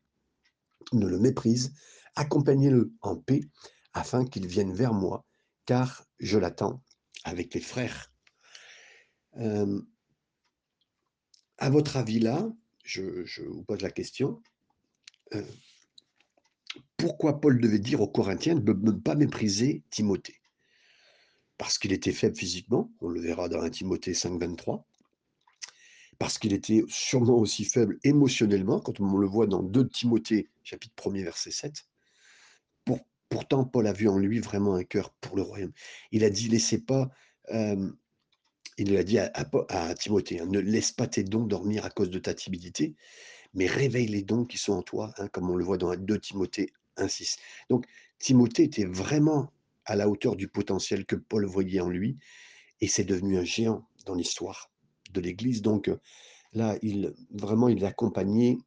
ne 0.92 1.06
le 1.06 1.18
méprise 1.18 1.72
Accompagnez-le 2.16 2.92
en 3.02 3.16
paix 3.16 3.40
afin 3.98 4.24
qu'il 4.24 4.46
vienne 4.46 4.72
vers 4.72 4.94
moi, 4.94 5.24
car 5.66 6.04
je 6.20 6.38
l'attends 6.38 6.82
avec 7.24 7.52
les 7.54 7.60
frères. 7.60 8.12
Hem, 9.34 9.86
à 11.58 11.68
votre 11.70 11.96
avis 11.96 12.20
là, 12.20 12.48
je 12.84 13.42
vous 13.42 13.64
pose 13.64 13.82
la 13.82 13.90
question, 13.90 14.40
heu, 15.34 15.44
pourquoi 16.96 17.40
Paul 17.40 17.60
devait 17.60 17.78
dire 17.78 18.00
aux 18.00 18.08
Corinthiens 18.08 18.54
de 18.54 18.72
ne 18.72 18.92
pas 18.92 19.14
mépriser 19.14 19.82
Timothée? 19.90 20.40
Parce 21.56 21.76
qu'il 21.78 21.92
était 21.92 22.12
faible 22.12 22.36
physiquement, 22.36 22.92
on 23.00 23.08
le 23.08 23.20
verra 23.20 23.48
dans 23.48 23.60
1 23.62 23.70
Timothée 23.70 24.14
5:23. 24.14 24.84
Parce 26.18 26.38
qu'il 26.38 26.52
était 26.52 26.84
sûrement 26.88 27.36
aussi 27.36 27.64
faible 27.64 27.98
émotionnellement, 28.04 28.80
quand 28.80 29.00
on 29.00 29.16
le 29.16 29.26
voit 29.26 29.46
dans 29.46 29.62
2 29.62 29.88
Timothée 29.88 30.48
chapitre 30.62 30.94
1er 30.96 31.24
verset 31.24 31.50
7. 31.50 31.84
Pour 33.28 33.40
pourtant 33.40 33.64
Paul 33.64 33.86
a 33.86 33.92
vu 33.92 34.08
en 34.08 34.18
lui 34.18 34.40
vraiment 34.40 34.74
un 34.74 34.84
cœur 34.84 35.10
pour 35.20 35.36
le 35.36 35.42
royaume. 35.42 35.72
Il 36.12 36.24
a 36.24 36.30
dit: 36.30 36.48
«Laissez 36.48 36.78
pas», 36.84 37.10
il 37.50 38.92
l'a 38.92 39.04
dit 39.04 39.18
à 39.18 39.94
Timothée, 39.94 40.40
hein: 40.40 40.46
«Ne 40.46 40.60
laisse 40.60 40.92
pas 40.92 41.06
tes 41.06 41.24
dons 41.24 41.44
dormir 41.44 41.84
à 41.84 41.90
cause 41.90 42.10
de 42.10 42.18
ta 42.18 42.32
timidité, 42.32 42.94
mais 43.54 43.66
réveille 43.66 44.08
les 44.08 44.22
dons 44.22 44.44
qui 44.44 44.58
sont 44.58 44.72
en 44.72 44.82
toi», 44.82 45.12
hein, 45.18 45.28
comme 45.28 45.50
on 45.50 45.56
le 45.56 45.64
voit 45.64 45.78
dans 45.78 45.94
2 45.94 46.18
Timothée 46.18 46.72
1:6. 46.96 47.36
Donc 47.68 47.86
Timothée 48.18 48.64
était 48.64 48.86
vraiment 48.86 49.52
à 49.84 49.94
la 49.96 50.08
hauteur 50.08 50.36
du 50.36 50.48
potentiel 50.48 51.06
que 51.06 51.16
Paul 51.16 51.44
voyait 51.46 51.80
en 51.80 51.88
lui 51.88 52.18
et 52.80 52.88
c'est 52.88 53.04
devenu 53.04 53.38
un 53.38 53.44
géant 53.44 53.86
dans 54.06 54.14
l'histoire 54.14 54.70
de 55.12 55.20
l'Église. 55.20 55.62
Donc 55.62 55.88
heu, 55.88 56.00
là, 56.52 56.76
il 56.82 57.14
vraiment, 57.30 57.68
il 57.68 57.80
l'accompagnait 57.80 58.58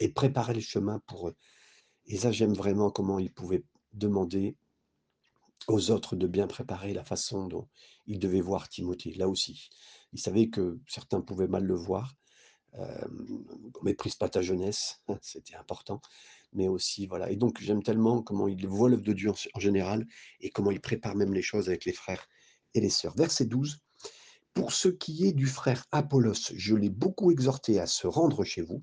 et 0.00 0.08
préparait 0.08 0.54
le 0.54 0.60
chemin 0.60 1.00
pour 1.06 1.28
eux. 1.28 1.36
Et 2.06 2.16
ça, 2.18 2.32
j'aime 2.32 2.54
vraiment 2.54 2.90
comment 2.90 3.18
il 3.18 3.32
pouvait 3.32 3.62
demander 3.92 4.56
aux 5.68 5.90
autres 5.90 6.16
de 6.16 6.26
bien 6.26 6.46
préparer 6.46 6.94
la 6.94 7.04
façon 7.04 7.46
dont 7.46 7.68
il 8.06 8.18
devait 8.18 8.40
voir 8.40 8.68
Timothée, 8.68 9.12
là 9.14 9.28
aussi. 9.28 9.68
Il 10.12 10.20
savait 10.20 10.48
que 10.48 10.80
certains 10.88 11.20
pouvaient 11.20 11.48
mal 11.48 11.64
le 11.64 11.74
voir, 11.74 12.14
hem, 12.72 13.44
«Méprise 13.82 14.14
pas 14.14 14.28
ta 14.28 14.42
jeunesse», 14.42 15.02
c'était 15.22 15.56
important, 15.56 16.00
mais 16.52 16.68
aussi 16.68 17.06
voilà 17.06 17.30
et 17.30 17.36
donc 17.36 17.60
j'aime 17.60 17.82
tellement 17.82 18.22
comment 18.22 18.48
il 18.48 18.66
voit 18.66 18.88
l'œuvre 18.88 19.02
de 19.02 19.12
Dieu 19.12 19.30
en 19.30 19.34
en 19.54 19.60
général 19.60 20.06
et 20.40 20.50
comment 20.50 20.70
il 20.70 20.80
prépare 20.80 21.14
même 21.14 21.34
les 21.34 21.42
choses 21.42 21.68
avec 21.68 21.84
les 21.84 21.92
frères 21.92 22.26
et 22.74 22.80
les 22.80 22.90
sœurs. 22.90 23.14
Verset 23.16 23.46
12: 23.46 23.78
«Pour 24.54 24.72
ce 24.72 24.88
qui 24.88 25.26
est 25.26 25.32
du 25.32 25.46
frère 25.46 25.84
Apollos, 25.92 26.52
je 26.54 26.74
l'ai 26.74 26.90
beaucoup 26.90 27.30
exhorté 27.30 27.78
à 27.78 27.86
se 27.86 28.06
rendre 28.06 28.44
chez 28.44 28.62
vous 28.62 28.82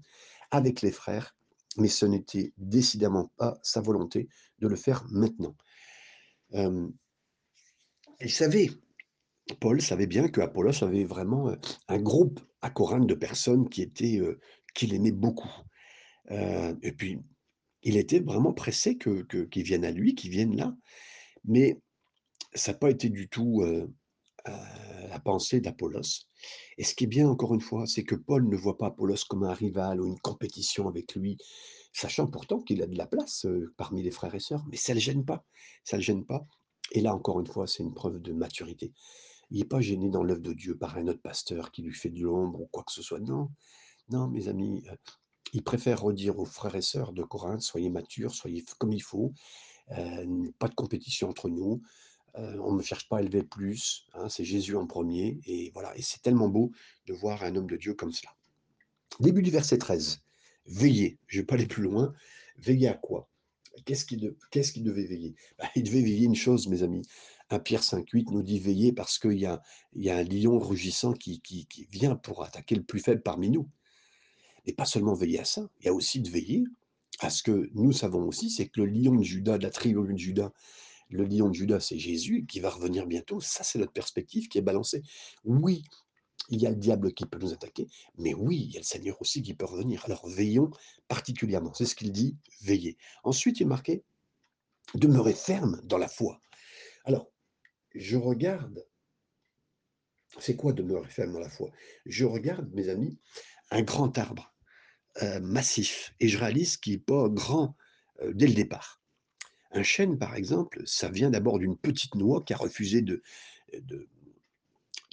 avec 0.52 0.82
les 0.82 0.92
frères, 0.92 1.37
mais 1.78 1.88
ce 1.88 2.06
n'était 2.06 2.54
décidément 2.58 3.32
pas 3.38 3.60
sa 3.64 3.82
volonté 3.82 4.28
de 4.60 4.68
le 4.68 4.76
faire 4.76 5.06
maintenant». 5.10 5.56
Hem, 6.52 6.94
il 8.22 8.32
savait, 8.32 8.70
Paul 9.60 9.82
savait 9.82 10.08
bien 10.08 10.28
que 10.28 10.42
Apollos 10.42 10.84
avait 10.84 11.04
vraiment, 11.06 11.50
heu, 11.52 11.60
un 11.88 12.00
groupe 12.00 12.40
à 12.62 12.70
Corinthe 12.70 13.08
de 13.08 13.16
personnes 13.16 13.70
qui 13.70 13.82
étaient, 13.82 14.18
heu, 14.20 14.40
qu'il 14.74 14.94
aimait 14.94 15.12
beaucoup. 15.12 15.52
Et 16.30 16.92
puis, 16.92 17.22
il 17.84 17.98
était 17.98 18.20
vraiment 18.20 18.54
pressé 18.54 18.98
que 18.98 19.22
que 19.24 19.44
qu'ils 19.46 19.64
viennent 19.64 19.86
à 19.86 19.92
lui, 19.92 20.16
qu'ils 20.16 20.32
viennent 20.32 20.58
là, 20.58 20.76
mais 21.46 21.80
ça 22.54 22.72
a 22.72 22.76
pas 22.76 22.92
été 22.92 23.10
du 23.10 23.30
tout, 23.30 23.64
pensée 25.20 25.62
d'Apollos 25.62 26.28
et 26.78 26.84
ce 26.84 26.96
qui 26.96 27.06
est 27.06 27.08
bien 27.08 27.28
encore 27.28 27.54
une 27.54 27.62
fois, 27.62 27.86
c'est 27.88 28.04
que 28.04 28.16
Paul 28.16 28.48
ne 28.48 28.56
voit 28.58 28.78
pas 28.78 28.88
Apollos 28.88 29.26
comme 29.30 29.44
un 29.44 29.54
rival 29.54 30.02
ou 30.02 30.08
une 30.08 30.20
compétition 30.20 30.88
avec 30.88 31.16
lui, 31.16 31.38
sachant 31.94 32.28
pourtant 32.28 32.62
qu'il 32.62 32.82
a 32.84 32.88
de 32.88 32.98
la 32.98 33.08
place, 33.08 33.46
heu, 33.46 33.74
parmi 33.78 34.04
les 34.04 34.12
frères 34.12 34.36
et 34.36 34.40
sœurs, 34.40 34.66
mais 34.70 34.78
ça 34.78 34.94
le 34.94 35.00
gêne 35.00 35.26
pas, 35.26 35.46
ça 35.84 35.98
le 35.98 36.04
gêne 36.04 36.26
pas 36.26 36.46
et 36.94 37.02
là 37.02 37.14
encore 37.16 37.40
une 37.42 37.48
fois, 37.48 37.68
c'est 37.68 37.84
une 37.84 37.94
preuve 37.94 38.22
de 38.22 38.32
maturité. 38.34 38.94
Il 39.52 39.62
est 39.62 39.66
pas 39.66 39.82
gêné 39.82 40.10
dans 40.10 40.24
l'œuvre 40.24 40.42
de 40.42 40.54
Dieu 40.54 40.78
par 40.78 40.98
un 40.98 41.08
autre 41.08 41.22
pasteur 41.22 41.72
qui 41.72 41.82
lui 41.84 41.94
fait 41.94 42.10
de 42.10 42.22
l'ombre 42.22 42.62
ou 42.62 42.68
quoi 42.72 42.84
que 42.84 42.94
ce 42.94 43.02
soit. 43.02 43.20
Non, 43.20 43.50
non 44.10 44.28
mes 44.28 44.48
amis, 44.50 44.84
heu, 44.92 44.98
il 45.54 45.64
préfère 45.64 46.02
redire 46.02 46.40
aux 46.40 46.46
frères 46.46 46.76
et 46.76 46.82
sœurs 46.82 47.14
de 47.14 47.24
Corinthe: 47.24 47.62
«Soyez 47.62 47.90
matures, 47.90 48.36
soyez 48.36 48.64
comme 48.80 48.94
il 48.94 49.02
faut, 49.04 49.34
heu, 49.92 50.54
pas 50.60 50.68
de 50.70 50.76
compétition 50.76 51.30
entre 51.30 51.50
nous, 51.50 51.82
on 52.36 52.74
ne 52.74 52.82
cherche 52.82 53.10
pas 53.10 53.18
à 53.18 53.22
élever 53.22 53.44
plus, 53.44 54.06
hein, 54.14 54.30
c'est 54.30 54.46
Jésus 54.46 54.76
en 54.76 54.86
premier 54.86 55.40
et 55.46 55.72
voilà 55.74 55.96
et 55.98 56.02
c'est 56.02 56.22
tellement 56.22 56.50
beau 56.50 56.72
de 57.08 57.14
voir 57.14 57.44
un 57.44 57.56
homme 57.56 57.68
de 57.68 57.78
Dieu 57.78 57.94
comme 57.94 58.12
cela. 58.12 58.32
Début 59.20 59.42
du 59.42 59.50
verset 59.52 59.78
13: 59.78 60.22
«Veillez», 60.66 61.18
je 61.28 61.40
vais 61.40 61.46
pas 61.46 61.56
aller 61.56 61.66
plus 61.66 61.84
loin. 61.84 62.14
Veillez 62.58 62.88
à 62.90 62.94
quoi? 62.94 63.30
Qu'est-ce 63.86 64.06
qu'il 64.06 64.20
de 64.20 64.38
qu'est-ce 64.52 64.72
qu'il 64.72 64.84
devait 64.84 65.06
veiller? 65.06 65.36
Bah, 65.58 65.70
il 65.76 65.84
devait 65.84 66.02
veiller 66.02 66.26
une 66.26 66.36
chose 66.36 66.68
mes 66.68 66.84
amis, 66.84 67.04
1 67.50 67.60
Pierre 67.60 67.84
5:8 67.84 68.32
nous 68.32 68.44
dit: 68.44 68.60
«Veillez 68.60 68.92
parce 68.92 69.20
qu'il 69.20 69.38
y 69.40 69.46
a 69.46 69.62
il 69.94 70.04
y 70.04 70.10
a 70.10 70.18
un 70.18 70.24
lion 70.24 70.60
rugissant 70.60 71.14
qui 71.14 71.42
qui 71.42 71.68
vient 71.92 72.16
pour 72.16 72.44
attaquer 72.44 72.76
le 72.76 72.84
plus 72.84 73.00
faible 73.00 73.22
parmi 73.22 73.50
nous». 73.50 73.68
Et 74.66 74.74
pas 74.74 74.86
seulement 74.86 75.14
veiller 75.14 75.40
à 75.40 75.46
ça, 75.46 75.70
il 75.80 75.86
y 75.86 75.90
a 75.90 75.94
aussi 75.94 76.20
de 76.20 76.30
veiller 76.30 76.66
à 77.20 77.30
ce 77.30 77.42
que 77.42 77.70
nous 77.74 77.94
savons 77.94 78.28
aussi, 78.28 78.50
c'est 78.50 78.68
que 78.68 78.82
le 78.82 78.88
lion 78.88 79.16
de 79.16 79.24
Juda, 79.24 79.58
de 79.58 79.64
la 79.64 79.70
tribu 79.70 80.14
de 80.14 80.18
Juda, 80.18 80.52
le 81.10 81.26
lion 81.26 81.50
de 81.50 81.54
Juda, 81.54 81.80
c'est 81.80 81.98
Jésus 81.98 82.46
qui 82.46 82.60
va 82.60 82.70
revenir 82.70 83.06
bientôt. 83.06 83.40
Ça, 83.40 83.64
c'est 83.64 83.80
notre 83.80 83.94
perspective 83.94 84.48
qui 84.48 84.58
est 84.58 84.62
balancée. 84.62 85.04
Oui, 85.44 85.84
il 86.50 86.62
y 86.62 86.68
a 86.68 86.70
le 86.70 86.76
diable 86.76 87.14
qui 87.14 87.26
peut 87.26 87.40
nous 87.40 87.54
attaquer, 87.54 87.88
mais 88.18 88.34
oui, 88.34 88.64
il 88.68 88.72
y 88.72 88.78
a 88.78 88.80
le 88.80 88.86
Seigneur 88.86 89.22
aussi 89.22 89.42
qui 89.42 89.54
peut 89.54 89.66
revenir. 89.66 90.06
Alors 90.06 90.28
veillons 90.28 90.72
particulièrement. 91.08 91.74
C'est 91.74 91.86
ce 91.86 91.96
qu'il 91.96 92.12
dit, 92.12 92.38
veillez. 92.62 92.98
Ensuite, 93.24 93.60
il 93.60 93.64
est 93.64 93.68
marqué: 93.68 94.04
«Demeurez 94.94 95.34
ferme 95.34 95.82
dans 95.84 95.98
la 95.98 96.08
foi». 96.08 96.42
Alors, 97.06 97.32
je 97.96 98.18
regarde 98.18 98.86
c'est 100.40 100.56
quoi 100.56 100.74
demeurer 100.74 101.10
ferme 101.10 101.34
dans 101.34 101.40
la 101.40 101.50
foi? 101.50 101.72
Je 102.06 102.26
regarde, 102.26 102.70
mes 102.74 102.90
amis, 102.90 103.18
un 103.72 103.82
grand 103.82 104.18
arbre, 104.18 104.54
heu, 105.22 105.40
massif 105.40 106.14
et 106.20 106.28
je 106.28 106.38
réalise 106.38 106.78
qu'il 106.78 106.94
est 106.94 106.98
pas 107.00 107.28
grand, 107.30 107.76
heu, 108.22 108.34
dès 108.34 108.48
le 108.48 108.54
départ. 108.54 109.02
Un 109.78 109.84
chêne, 109.84 110.18
par 110.18 110.36
exemple, 110.36 110.82
ça 110.86 111.08
vient 111.08 111.30
d'abord 111.30 111.60
d'une 111.60 111.78
petite 111.78 112.16
noix 112.16 112.44
qui 112.44 112.54
a 112.54 112.58
refusé 112.58 113.04
de 113.04 113.22
de 113.74 114.08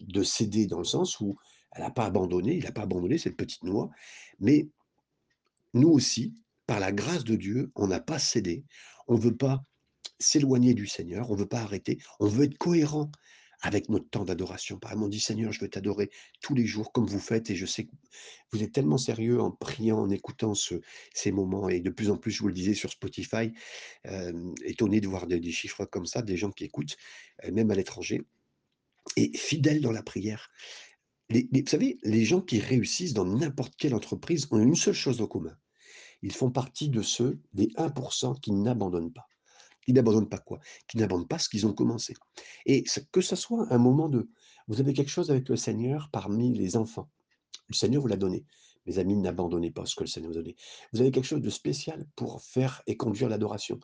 de 0.00 0.22
céder 0.22 0.66
dans 0.66 0.78
le 0.78 0.84
sens 0.84 1.20
où 1.20 1.36
elle 1.72 1.82
a 1.82 1.90
pas 1.90 2.06
abandonné, 2.06 2.56
il 2.56 2.66
a 2.66 2.72
pas 2.72 2.82
abandonné 2.82 3.18
cette 3.18 3.36
petite 3.36 3.62
noix, 3.62 3.90
mais 4.40 4.68
nous 5.74 5.90
aussi, 5.90 6.34
par 6.66 6.80
la 6.80 6.92
grâce 6.92 7.24
de 7.24 7.36
Dieu, 7.36 7.72
on 7.74 7.88
n'a 7.88 8.00
pas 8.00 8.18
cédé. 8.18 8.64
On 9.06 9.16
veut 9.16 9.36
pas 9.36 9.62
s'éloigner 10.18 10.72
du 10.72 10.86
Seigneur, 10.86 11.30
on 11.30 11.34
veut 11.34 11.48
pas 11.48 11.60
arrêter, 11.60 11.98
on 12.18 12.26
veut 12.26 12.44
être 12.44 12.56
cohérent 12.56 13.10
avec 13.64 13.88
notre 13.88 14.08
temps 14.08 14.24
d'adoration. 14.24 14.78
Par 14.78 14.92
exemple, 14.92 15.06
on 15.06 15.08
dit: 15.08 15.20
«Seigneur, 15.20 15.50
je 15.50 15.60
veux 15.60 15.68
t'adorer 15.68 16.10
tous 16.40 16.54
les 16.54 16.66
jours 16.66 16.92
comme 16.92 17.06
vous 17.06 17.18
faites» 17.18 17.50
et 17.50 17.56
je 17.56 17.66
sais 17.66 17.86
que 17.86 17.90
vous 18.52 18.62
êtes 18.62 18.72
tellement 18.72 18.98
sérieux 18.98 19.40
en 19.40 19.50
priant, 19.50 19.98
en 19.98 20.10
écoutant 20.10 20.54
ce 20.54 20.76
ces 21.14 21.32
moments 21.32 21.68
et 21.68 21.80
de 21.80 21.90
plus 21.90 22.10
en 22.10 22.18
plus, 22.18 22.30
je 22.30 22.42
vous 22.42 22.48
le 22.48 22.54
disais 22.54 22.74
sur 22.74 22.90
Spotify, 22.90 23.52
étonné 24.64 25.00
de 25.00 25.08
voir 25.08 25.26
des 25.26 25.52
chiffres 25.52 25.86
comme 25.86 26.06
ça, 26.06 26.22
des 26.22 26.36
gens 26.36 26.52
qui 26.52 26.64
écoutent, 26.64 26.96
heu, 27.44 27.50
même 27.52 27.70
à 27.70 27.74
l'étranger 27.74 28.22
et 29.16 29.36
fidèles 29.36 29.80
dans 29.80 29.92
la 29.92 30.02
prière. 30.02 30.50
Vous 31.30 31.40
savez, 31.66 31.98
les 32.02 32.24
gens 32.24 32.42
qui 32.42 32.60
réussissent 32.60 33.14
dans 33.14 33.24
n'importe 33.24 33.74
quelle 33.76 33.94
entreprise 33.94 34.46
ont 34.50 34.58
une 34.58 34.76
seule 34.76 34.94
chose 34.94 35.20
en 35.22 35.26
commun. 35.26 35.56
Ils 36.22 36.32
font 36.32 36.50
partie 36.50 36.90
de 36.90 37.02
ceux 37.02 37.40
des 37.54 37.68
1% 37.76 38.38
qui 38.40 38.52
n'abandonnent 38.52 39.12
pas. 39.12 39.26
Qui 39.84 39.92
n'abandonnent 39.92 40.28
pas 40.28 40.38
quoi? 40.38 40.60
Qui 40.88 40.96
n'abandonnent 40.98 41.28
pas 41.28 41.38
ce 41.38 41.48
qu'ils 41.48 41.66
ont 41.66 41.72
commencé 41.72 42.14
et 42.66 42.84
ce 42.86 43.00
que 43.00 43.20
ça 43.20 43.36
soit 43.36 43.66
un 43.70 43.78
moment 43.78 44.08
de 44.08 44.28
vous 44.66 44.80
avez 44.80 44.94
quelque 44.94 45.10
chose 45.10 45.30
avec 45.30 45.48
le 45.48 45.56
Seigneur 45.56 46.08
parmi 46.10 46.54
les 46.54 46.76
enfants. 46.76 47.10
Le 47.68 47.74
Seigneur 47.74 48.00
vous 48.00 48.08
l'a 48.08 48.16
donné. 48.16 48.46
Mes 48.86 48.98
amis, 48.98 49.16
n'abandonnez 49.16 49.70
pas 49.70 49.84
ce 49.86 49.94
que 49.94 50.04
le 50.04 50.08
Seigneur 50.08 50.32
vous 50.32 50.38
a 50.38 50.42
donné. 50.42 50.56
Vous 50.92 51.00
avez 51.00 51.10
quelque 51.10 51.26
chose 51.26 51.42
de 51.42 51.50
spécial 51.50 52.06
pour 52.16 52.42
faire 52.42 52.82
et 52.86 52.96
conduire 52.96 53.28
l'adoration. 53.28 53.78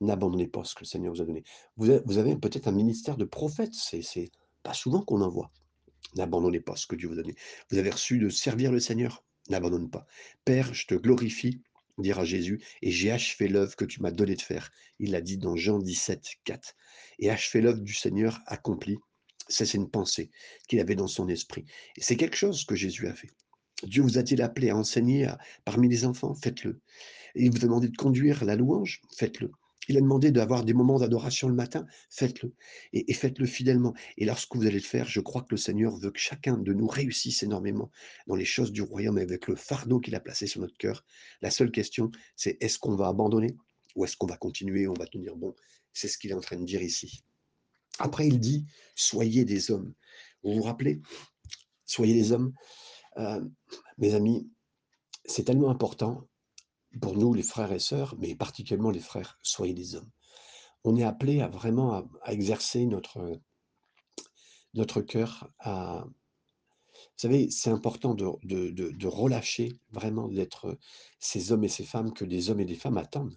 N'abandonnez 0.00 0.48
pas 0.48 0.64
ce 0.64 0.74
que 0.74 0.80
le 0.80 0.86
Seigneur 0.86 1.14
vous 1.14 1.22
a 1.22 1.24
donné. 1.24 1.44
Vous 1.76 2.18
avez 2.18 2.36
peut-être 2.36 2.66
un 2.68 2.72
ministère 2.72 3.16
de 3.16 3.24
prophète, 3.24 3.72
c'est 3.72 4.30
pas 4.62 4.74
souvent 4.74 5.02
qu'on 5.02 5.20
en 5.20 5.28
voit. 5.28 5.52
N'abandonnez 6.16 6.60
pas 6.60 6.76
ce 6.76 6.86
que 6.86 6.96
Dieu 6.96 7.08
vous 7.08 7.18
a 7.18 7.22
donné. 7.22 7.34
Vous 7.70 7.78
avez 7.78 7.90
reçu 7.90 8.18
de 8.18 8.28
servir 8.28 8.72
le 8.72 8.80
Seigneur, 8.80 9.24
n'abandonne 9.48 9.90
pas. 9.90 10.06
Père, 10.44 10.74
je 10.74 10.86
te 10.86 10.94
glorifie, 10.94 11.62
dira 11.98 12.24
Jésus, 12.24 12.62
et 12.82 12.90
j'ai 12.90 13.10
achevé 13.10 13.48
l'œuvre 13.48 13.76
que 13.76 13.84
tu 13.84 14.02
m'as 14.02 14.10
donné 14.10 14.34
de 14.34 14.42
faire. 14.42 14.70
Il 14.98 15.12
l'a 15.12 15.20
dit 15.20 15.38
dans 15.38 15.56
Jean 15.56 15.78
17, 15.78 16.24
4. 16.44 16.74
Et 17.18 17.30
achever 17.30 17.62
l'œuvre 17.62 17.80
du 17.80 17.94
Seigneur 17.94 18.40
accomplie, 18.46 18.98
c'est 19.48 19.74
une 19.74 19.88
pensée 19.88 20.30
qu'il 20.68 20.80
avait 20.80 20.94
dans 20.94 21.06
son 21.06 21.28
esprit. 21.28 21.64
Et 21.96 22.02
c'est 22.02 22.16
quelque 22.16 22.36
chose 22.36 22.64
que 22.64 22.74
Jésus 22.74 23.06
a 23.06 23.14
fait. 23.14 23.30
Dieu 23.82 24.02
vous 24.02 24.18
a-t-il 24.18 24.42
appelé 24.42 24.70
à 24.70 24.76
enseigner 24.76 25.26
à- 25.26 25.38
parmi 25.64 25.88
les 25.88 26.04
enfants? 26.04 26.34
Faites-le. 26.34 26.80
Il 27.34 27.50
vous 27.50 27.58
a 27.58 27.68
demandé 27.68 27.88
de 27.88 27.96
conduire 27.96 28.44
la 28.44 28.56
louange? 28.56 29.02
Faites-le. 29.16 29.50
Il 29.88 29.96
a 29.96 30.00
demandé 30.00 30.30
d'avoir 30.30 30.64
des 30.64 30.72
moments 30.72 30.98
d'adoration 30.98 31.48
le 31.48 31.54
matin 31.54 31.86
Faites-le. 32.10 32.52
Et, 32.92 33.12
faites-le 33.12 33.46
fidèlement. 33.46 33.94
Et 34.16 34.24
lorsque 34.24 34.54
vous 34.56 34.62
allez 34.62 34.72
le 34.72 34.80
faire, 34.80 35.06
je 35.06 35.20
crois 35.20 35.42
que 35.42 35.48
le 35.52 35.56
Seigneur 35.56 35.96
veut 35.96 36.10
que 36.10 36.18
chacun 36.18 36.56
de 36.56 36.72
nous 36.72 36.86
réussisse 36.86 37.42
énormément 37.42 37.90
dans 38.26 38.36
les 38.36 38.44
choses 38.44 38.72
du 38.72 38.82
royaume 38.82 39.18
avec 39.18 39.46
le 39.46 39.56
fardeau 39.56 40.00
qu'il 40.00 40.14
a 40.14 40.20
placé 40.20 40.46
sur 40.46 40.60
notre 40.60 40.76
cœur. 40.76 41.04
La 41.42 41.50
seule 41.50 41.70
question, 41.70 42.10
c'est 42.34 42.56
est-ce 42.60 42.78
qu'on 42.78 42.96
va 42.96 43.08
abandonner 43.08 43.56
Ou 43.94 44.04
est-ce 44.04 44.16
qu'on 44.16 44.26
va 44.26 44.36
continuer, 44.36 44.88
on 44.88 44.94
va 44.94 45.06
tenir 45.06 45.36
bon? 45.36 45.54
C'est 45.92 46.08
ce 46.08 46.18
qu'il 46.18 46.30
est 46.30 46.34
en 46.34 46.40
train 46.40 46.56
de 46.56 46.64
dire 46.64 46.82
ici. 46.82 47.22
Après, 47.98 48.26
il 48.26 48.38
dit: 48.38 48.66
«Soyez 48.94 49.44
des 49.44 49.70
hommes». 49.70 49.94
Vous 50.42 50.54
vous 50.54 50.62
rappelez? 50.62 51.00
«Soyez 51.86 52.14
des 52.14 52.32
hommes». 52.32 52.52
Heu, 53.18 53.50
mes 53.96 54.14
amis, 54.14 54.50
c'est 55.24 55.44
tellement 55.44 55.70
important 55.70 56.28
pour 57.00 57.16
nous, 57.16 57.34
les 57.34 57.42
frères 57.42 57.72
et 57.72 57.78
sœurs, 57.78 58.14
mais 58.18 58.34
particulièrement 58.34 58.90
les 58.90 59.00
frères, 59.00 59.38
soyez 59.42 59.74
des 59.74 59.94
hommes. 59.96 60.10
On 60.84 60.96
est 60.96 61.04
appelé 61.04 61.40
à 61.40 61.48
vraiment 61.48 61.94
à 62.22 62.32
exercer 62.32 62.86
notre 62.86 63.40
notre 64.74 65.00
cœur 65.00 65.50
à 65.58 66.04
vous 67.16 67.22
savez, 67.28 67.50
c'est 67.50 67.70
important 67.70 68.14
de 68.14 68.26
de 68.44 68.70
de 68.90 69.06
relâcher, 69.06 69.78
vraiment 69.90 70.28
d'être, 70.28 70.78
ces 71.18 71.52
hommes 71.52 71.64
et 71.64 71.68
ces 71.68 71.84
femmes 71.84 72.12
que 72.12 72.24
des 72.24 72.50
hommes 72.50 72.60
et 72.60 72.64
des 72.64 72.74
femmes 72.74 72.98
attendent. 72.98 73.36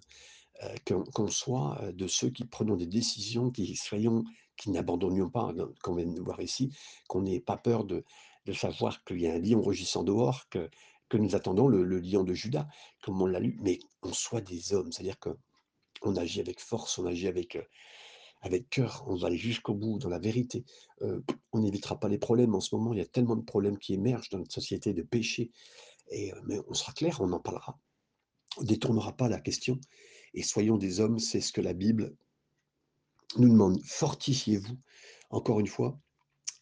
Heu, 0.62 0.68
qu'on 0.86 1.04
qu'on 1.04 1.28
soit, 1.28 1.78
heu, 1.84 1.92
de 1.92 2.06
ceux 2.06 2.30
qui 2.30 2.44
prenons 2.44 2.76
des 2.76 2.86
décisions, 2.86 3.50
qui 3.50 3.76
soyons 3.76 4.24
qui 4.56 4.70
n'abandonnions 4.70 5.30
pas, 5.30 5.52
hein, 5.58 5.70
comme 5.82 5.94
on 5.94 5.96
vient 5.98 6.12
de 6.12 6.20
voir 6.20 6.40
ici, 6.42 6.70
qu'on 7.08 7.22
n'ait 7.22 7.40
pas 7.40 7.56
peur 7.56 7.84
de 7.84 8.04
de 8.46 8.52
savoir 8.52 9.04
qu'il 9.04 9.20
y 9.20 9.28
a 9.28 9.34
un 9.34 9.38
lion 9.38 9.62
rugissant 9.62 10.02
dehors, 10.04 10.48
que 10.50 10.70
que 11.10 11.18
nous 11.18 11.34
attendons 11.34 11.68
le 11.68 11.98
lion 11.98 12.24
de 12.24 12.32
Juda, 12.32 12.68
comme 13.02 13.20
on 13.20 13.26
l'a 13.26 13.40
lu, 13.40 13.58
mais 13.60 13.80
qu'on 14.00 14.14
soit 14.14 14.40
des 14.40 14.72
hommes. 14.72 14.92
C'est-à-dire 14.92 15.18
qu'on 15.18 16.16
agit 16.16 16.40
avec 16.40 16.60
force, 16.60 16.98
on 16.98 17.04
agit 17.04 17.26
avec, 17.26 17.56
heu, 17.56 17.66
avec 18.40 18.70
cœur, 18.70 19.04
on 19.08 19.16
va 19.16 19.26
aller 19.26 19.36
jusqu'au 19.36 19.74
bout 19.74 19.98
dans 19.98 20.08
la 20.08 20.20
vérité. 20.20 20.64
Heu, 21.02 21.22
on 21.52 21.58
n'évitera 21.58 21.98
pas 21.98 22.08
les 22.08 22.16
problèmes. 22.16 22.54
En 22.54 22.60
ce 22.60 22.74
moment, 22.74 22.94
il 22.94 22.98
y 22.98 23.02
a 23.02 23.06
tellement 23.06 23.36
de 23.36 23.44
problèmes 23.44 23.76
qui 23.76 23.92
émergent 23.92 24.30
dans 24.30 24.38
notre 24.38 24.54
société, 24.54 24.94
de 24.94 25.02
péchés 25.02 25.50
et 26.10 26.32
heu, 26.32 26.40
mais 26.46 26.58
on 26.68 26.74
sera 26.74 26.92
clair, 26.92 27.20
on 27.20 27.32
en 27.32 27.40
parlera. 27.40 27.78
On 28.56 28.62
détournera 28.62 29.12
pas 29.12 29.28
la 29.28 29.40
question 29.40 29.80
et 30.32 30.44
soyons 30.44 30.78
des 30.78 31.00
hommes, 31.00 31.18
c'est 31.18 31.40
ce 31.40 31.52
que 31.52 31.60
la 31.60 31.74
Bible 31.74 32.14
nous 33.36 33.48
demande. 33.48 33.80
Fortifiez-vous, 33.84 34.78
encore 35.30 35.58
une 35.58 35.66
fois, 35.66 36.00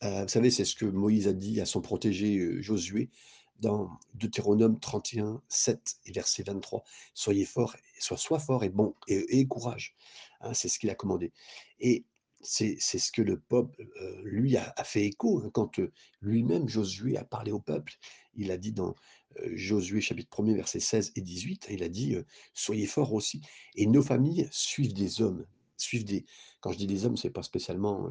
vous 0.00 0.28
savez, 0.28 0.50
c'est 0.50 0.64
ce 0.64 0.76
que 0.76 0.84
Moïse 0.84 1.26
a 1.26 1.32
dit 1.32 1.60
à 1.60 1.66
son 1.66 1.80
protégé, 1.80 2.62
Josué 2.62 3.10
dans 3.60 3.90
Deutéronome 4.14 4.78
31, 4.80 5.42
7 5.48 5.96
et 6.06 6.12
verset 6.12 6.42
23. 6.44 6.84
«Soyez 7.14 7.44
forts, 7.44 7.76
sois 7.98 8.16
sois 8.16 8.38
fort 8.38 8.64
et 8.64 8.68
bon 8.70 8.94
et 9.08 9.46
courage». 9.46 9.94
Hein, 10.40 10.54
c'est 10.54 10.68
ce 10.68 10.78
qu'il 10.78 10.90
a 10.90 10.94
commandé 10.94 11.32
et 11.80 12.04
c'est 12.40 12.78
ce 12.78 13.10
que 13.10 13.20
le 13.22 13.40
peuple, 13.40 13.82
heu, 14.00 14.22
lui 14.24 14.56
a 14.56 14.72
fait 14.84 15.04
écho, 15.04 15.40
hein, 15.44 15.50
quand, 15.52 15.80
heu, 15.80 15.92
lui-même 16.20 16.68
Josué 16.68 17.16
a 17.16 17.24
parlé 17.24 17.50
au 17.50 17.58
peuple. 17.58 17.94
Il 18.36 18.52
a 18.52 18.56
dit 18.56 18.70
dans, 18.72 18.94
heu, 19.40 19.56
Josué 19.56 20.00
chapitre 20.00 20.30
1er 20.30 20.54
versets 20.54 20.78
16 20.80 21.10
et 21.16 21.20
18, 21.20 21.66
il 21.70 21.82
a 21.82 21.88
dit, 21.88 22.16
«Soyez 22.54 22.86
forts 22.86 23.12
aussi» 23.12 23.42
et 23.74 23.86
nos 23.86 24.02
familles 24.02 24.48
suivent 24.52 24.94
des 24.94 25.20
hommes, 25.20 25.44
suivent 25.76 26.04
des 26.04 26.26
quand 26.60 26.70
je 26.72 26.78
dis 26.78 26.86
des 26.86 27.04
hommes, 27.04 27.16
c'est 27.16 27.30
pas 27.30 27.42
spécialement, 27.42 28.08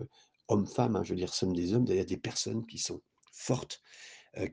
hommes-femmes, 0.49 0.97
hein, 0.97 1.03
je 1.03 1.11
veux 1.11 1.15
dire 1.17 1.33
sommes 1.33 1.55
des 1.55 1.73
hommes, 1.73 1.85
a 1.89 2.03
des 2.03 2.17
personnes 2.17 2.65
qui 2.65 2.79
sont 2.79 3.01
fortes, 3.31 3.81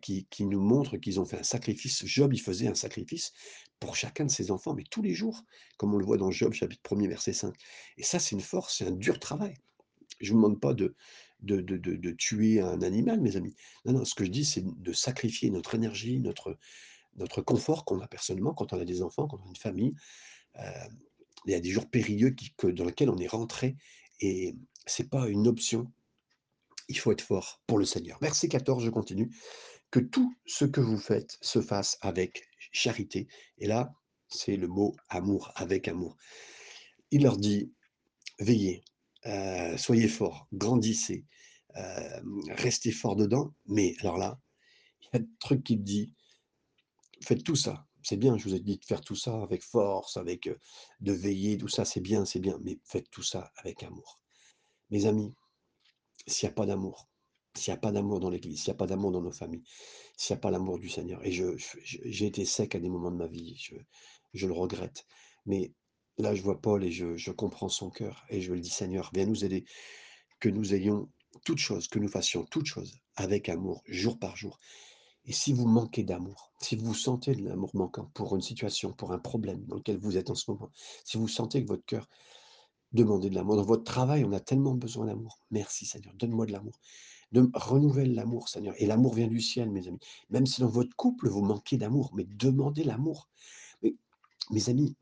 qui 0.01 0.27
qui 0.31 0.47
nous 0.47 0.61
montrent 0.61 0.97
qu'ils 0.97 1.21
ont 1.21 1.25
fait 1.25 1.39
un 1.39 1.43
sacrifice. 1.43 2.05
Job, 2.07 2.33
il 2.33 2.41
faisait 2.41 2.69
un 2.69 2.75
sacrifice 2.75 3.33
pour 3.81 3.97
chacun 3.97 4.25
de 4.25 4.31
ses 4.31 4.51
enfants, 4.51 4.75
mais 4.75 4.85
tous 4.91 5.03
les 5.03 5.15
jours, 5.15 5.43
comme 5.79 5.95
on 5.95 5.99
le 5.99 6.05
voit 6.05 6.17
dans 6.17 6.31
Job 6.31 6.53
chapitre 6.53 6.83
1er 6.83 7.09
verset 7.09 7.33
5 7.33 7.55
et 7.99 8.03
ça, 8.03 8.19
c'est 8.19 8.35
une 8.35 8.41
force, 8.41 8.79
c'est 8.79 8.87
un 8.87 8.93
dur 8.93 9.19
travail. 9.19 9.55
Je 10.21 10.31
vous 10.33 10.37
demande 10.37 10.61
pas 10.61 10.75
de 10.75 10.95
de 11.41 11.61
de 11.61 11.77
de 11.77 12.11
tuer 12.13 12.61
un 12.61 12.81
animal, 12.83 13.21
mes 13.21 13.37
amis. 13.37 13.55
Non, 13.85 13.93
non, 13.93 14.05
ce 14.05 14.15
que 14.15 14.25
je 14.25 14.31
dis, 14.31 14.45
c'est 14.45 14.65
de 14.65 14.93
sacrifier 14.93 15.51
notre 15.51 15.75
énergie, 15.75 16.21
notre 16.21 16.59
notre 17.17 17.43
confort 17.43 17.85
qu'on 17.85 18.01
a 18.01 18.09
personnellement 18.09 18.55
quand 18.55 18.73
on 18.73 18.81
a 18.81 18.85
des 18.85 19.03
enfants, 19.03 19.27
quand 19.27 19.39
on 19.43 19.47
a 19.47 19.49
une 19.49 19.57
famille. 19.57 19.95
Heu, 20.59 20.63
il 21.47 21.53
y 21.53 21.55
a 21.55 21.61
des 21.61 21.71
jours 21.71 21.91
périlleux 21.91 22.35
dans 22.63 22.85
lesquels 22.85 23.11
on 23.11 23.19
est 23.19 23.27
rentré 23.27 23.77
et 24.21 24.57
c'est 24.87 25.11
pas 25.11 25.29
une 25.29 25.47
option. 25.47 25.93
Il 26.89 26.99
faut 26.99 27.13
être 27.13 27.23
fort 27.23 27.63
pour 27.67 27.79
le 27.79 27.85
Seigneur. 27.85 28.19
Verset 28.21 28.49
14, 28.49 28.85
je 28.85 28.91
continue: 28.91 29.31
«Que 29.95 30.01
tout 30.01 30.35
ce 30.45 30.65
que 30.65 30.81
vous 30.81 30.99
faites 30.99 31.39
se 31.41 31.63
fasse 31.63 31.99
avec 32.01 32.49
charité» 32.73 33.29
et 33.59 33.69
là, 33.69 33.93
c'est 34.29 34.57
le 34.57 34.67
mot 34.67 34.97
amour, 35.09 35.53
avec 35.55 35.87
amour. 35.87 36.17
Il 37.13 37.23
leur 37.23 37.37
dit: 37.37 37.73
«Veillez, 38.41 38.83
heu, 39.25 39.77
soyez 39.79 40.09
forts, 40.09 40.49
grandissez, 40.53 41.27
hem, 41.77 42.41
restez 42.49 42.91
forts 42.91 43.15
dedans», 43.15 43.55
mais 43.67 43.95
alors 44.01 44.19
là, 44.19 44.41
il 45.01 45.05
y 45.13 45.17
a 45.17 45.21
un 45.23 45.27
truc 45.39 45.63
qu'il 45.63 45.85
dit: 45.85 46.13
«Faites 47.23 47.45
tout 47.45 47.55
ça». 47.55 47.87
C'est 48.03 48.17
bien, 48.17 48.37
je 48.37 48.49
vous 48.49 48.57
ai 48.57 48.61
dit 48.61 48.79
de 48.79 48.85
faire 48.85 49.01
tout 49.01 49.15
ça 49.15 49.41
avec 49.45 49.63
force, 49.63 50.17
avec, 50.17 50.49
heu, 50.49 50.59
de 51.03 51.13
veiller, 51.13 51.57
tout 51.57 51.69
ça, 51.69 51.85
c'est 51.85 52.01
bien, 52.01 52.25
c'est 52.25 52.41
bien, 52.41 52.59
mais 52.65 52.81
faites 52.83 53.09
tout 53.13 53.23
ça 53.23 53.53
avec 53.59 53.85
amour. 53.85 54.21
Mes 54.91 55.07
amis, 55.07 55.33
s'il 56.27 56.49
y 56.49 56.51
a 56.51 56.55
pas 56.55 56.67
d'amour, 56.67 57.09
s'il 57.57 57.71
y 57.73 57.75
a 57.75 57.79
pas 57.79 57.93
d'amour 57.93 58.21
dans 58.21 58.31
l'église, 58.31 58.61
s'il 58.61 58.69
y 58.69 58.71
a 58.73 58.75
pas 58.75 58.87
d'amour 58.87 59.13
dans 59.13 59.23
nos 59.23 59.33
familles, 59.33 59.65
s'il 60.17 60.35
y 60.35 60.39
a 60.39 60.41
pas 60.41 60.51
l'amour 60.51 60.79
du 60.79 60.89
Seigneur 60.89 61.25
et 61.25 61.33
je 61.33 61.57
je 61.57 61.79
je 61.85 61.99
j'ai 62.05 62.27
été 62.27 62.45
sec 62.45 62.75
à 62.75 62.81
des 62.81 62.89
moments 62.89 63.11
de 63.11 63.17
ma 63.17 63.27
vie, 63.29 63.57
je 63.59 63.77
je 64.35 64.47
le 64.47 64.53
regrette, 64.53 65.07
mais 65.47 65.73
là, 66.19 66.35
je 66.35 66.43
vois 66.43 66.61
Paul 66.61 66.85
et 66.85 66.91
je 66.93 67.31
comprends 67.33 67.69
son 67.69 67.91
cœur 67.91 68.25
et 68.31 68.41
je 68.41 68.53
lui 68.53 68.61
dis: 68.61 68.71
«Seigneur, 68.71 69.11
viens 69.15 69.27
nous 69.27 69.45
aider, 69.45 69.65
que 70.41 70.49
nous 70.49 70.75
ayons 70.75 71.09
toutes 71.45 71.59
choses, 71.59 71.89
que 71.89 71.99
nous 71.99 72.09
fassions 72.09 72.45
toutes 72.51 72.67
choses 72.67 72.99
avec 73.17 73.49
amour, 73.49 73.83
jour 73.89 74.19
par 74.19 74.37
jour» 74.37 74.59
et 75.27 75.33
si 75.33 75.53
vous 75.53 75.67
manquez 75.67 76.05
d'amour, 76.05 76.53
si 76.61 76.77
vous 76.77 76.95
sentez 76.95 77.35
de 77.35 77.45
l'amour 77.45 77.71
manquant 77.75 78.11
pour 78.15 78.37
une 78.37 78.43
situation, 78.43 78.93
pour 78.93 79.13
un 79.13 79.19
problème 79.19 79.65
dans 79.67 79.77
lequel 79.77 79.97
vous 79.99 80.17
êtes 80.19 80.31
en 80.31 80.35
ce 80.35 80.51
moment, 80.51 80.71
si 81.05 81.17
vous 81.17 81.29
sentez 81.29 81.63
que 81.63 81.69
votre 81.69 81.85
cœur 81.87 82.09
demandez 82.93 83.31
de 83.31 83.35
l'amour. 83.35 83.57
Dans 83.57 83.65
votre 83.65 83.85
travail, 83.85 84.25
on 84.25 84.33
a 84.33 84.41
tellement 84.41 84.75
besoin 84.75 85.07
d'amour. 85.07 85.41
Merci 85.51 85.87
Seigneur, 85.87 86.15
donne-moi 86.15 86.47
de 86.47 86.53
l'amour. 86.53 86.79
Renouvelle 87.55 88.15
l'amour, 88.15 88.49
Seigneur. 88.49 88.75
Et 88.79 88.87
l'amour 88.87 89.15
vient 89.15 89.27
du 89.27 89.41
ciel, 89.41 89.71
mes 89.71 89.89
amis. 89.89 89.99
Même 90.31 90.47
si 90.47 90.61
dans 90.61 90.69
votre 90.69 90.95
couple, 90.97 91.29
vous 91.29 91.43
manquez 91.43 91.77
d'amour, 91.77 92.11
mais 92.15 92.25
demandez 92.25 92.85
l'amour. 92.85 93.29
Mes 94.51 94.69
amis, 94.69 94.97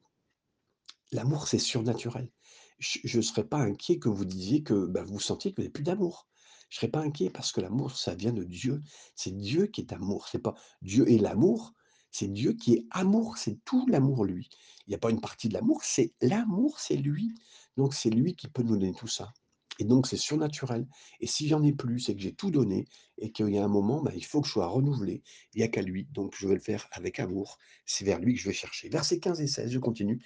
l'amour, 1.11 1.49
c'est 1.49 1.59
surnaturel. 1.59 2.31
Je 2.79 3.17
ne 3.17 3.23
serais 3.23 3.45
pas 3.45 3.59
inquiet 3.59 3.99
que 3.99 4.09
vous 4.09 4.25
disiez 4.25 4.63
que 4.63 4.87
bah, 4.87 5.05
vous 5.05 5.21
sentiez 5.21 5.53
que 5.53 5.57
vous 5.57 5.63
n'avez 5.63 5.73
plus 5.73 5.85
d'amour. 5.85 6.27
Je 6.69 6.77
ne 6.77 6.81
serais 6.81 6.91
pas 6.91 7.01
inquiet 7.01 7.31
parce 7.31 7.53
que 7.53 7.61
l'amour, 7.61 7.97
ça 7.97 8.15
vient 8.15 8.33
de 8.33 8.45
Dieu. 8.45 8.81
C'est 9.15 9.37
Dieu 9.37 9.67
qui 9.67 9.83
est 9.83 9.93
amour. 9.93 10.29
C'est 10.29 10.39
pas 10.39 10.55
Dieu 10.81 11.11
est 11.11 11.19
l'amour. 11.19 11.75
C'est 12.11 12.29
Dieu 12.29 12.55
qui 12.55 12.75
est 12.75 12.87
amour. 12.91 13.37
C'est 13.37 13.63
tout 13.65 13.87
l'amour, 13.89 14.25
lui. 14.25 14.49
Il 14.87 14.91
n'y 14.91 14.95
a 14.95 14.99
pas 14.99 15.11
une 15.11 15.21
partie 15.21 15.49
de 15.49 15.55
l'amour. 15.55 15.85
C'est 15.85 16.15
l'amour, 16.23 16.81
c'est 16.81 16.97
lui. 16.97 17.35
Donc 17.77 17.95
c'est 17.95 18.11
lui 18.11 18.35
qui 18.35 18.49
peut 18.49 18.63
nous 18.63 18.77
donner 18.77 18.95
tout 18.95 19.07
ça. 19.07 19.33
Et 19.79 19.85
donc 19.85 20.07
c'est 20.07 20.17
surnaturel. 20.17 20.87
Et 21.21 21.27
si 21.27 21.49
j'en 21.49 21.63
ai 21.63 21.73
plus, 21.73 22.01
c'est 22.01 22.15
que 22.15 22.21
j'ai 22.21 22.35
tout 22.35 22.51
donné 22.51 22.85
et 23.19 23.33
qu'il 23.33 23.49
y 23.49 23.59
a 23.59 23.65
un 23.65 23.69
moment, 23.69 24.03
bah, 24.03 24.13
il 24.15 24.25
faut 24.25 24.41
que 24.41 24.47
je 24.47 24.53
sois 24.53 24.67
renouvelé. 24.67 25.23
Il 25.55 25.59
n'y 25.59 25.65
a 25.65 25.69
qu'à 25.69 25.83
lui. 25.83 26.07
Donc 26.13 26.35
je 26.37 26.47
vais 26.47 26.55
le 26.55 26.61
faire 26.61 26.89
avec 26.93 27.19
amour. 27.21 27.59
C'est 27.87 28.05
vers 28.05 28.19
lui 28.19 28.35
que 28.35 28.41
je 28.41 28.49
vais 28.49 28.55
chercher. 28.55 28.89
Versets 28.89 29.19
15 29.19 29.41
et 29.41 29.47
16, 29.47 29.71
je 29.71 29.79
continue. 29.79 30.23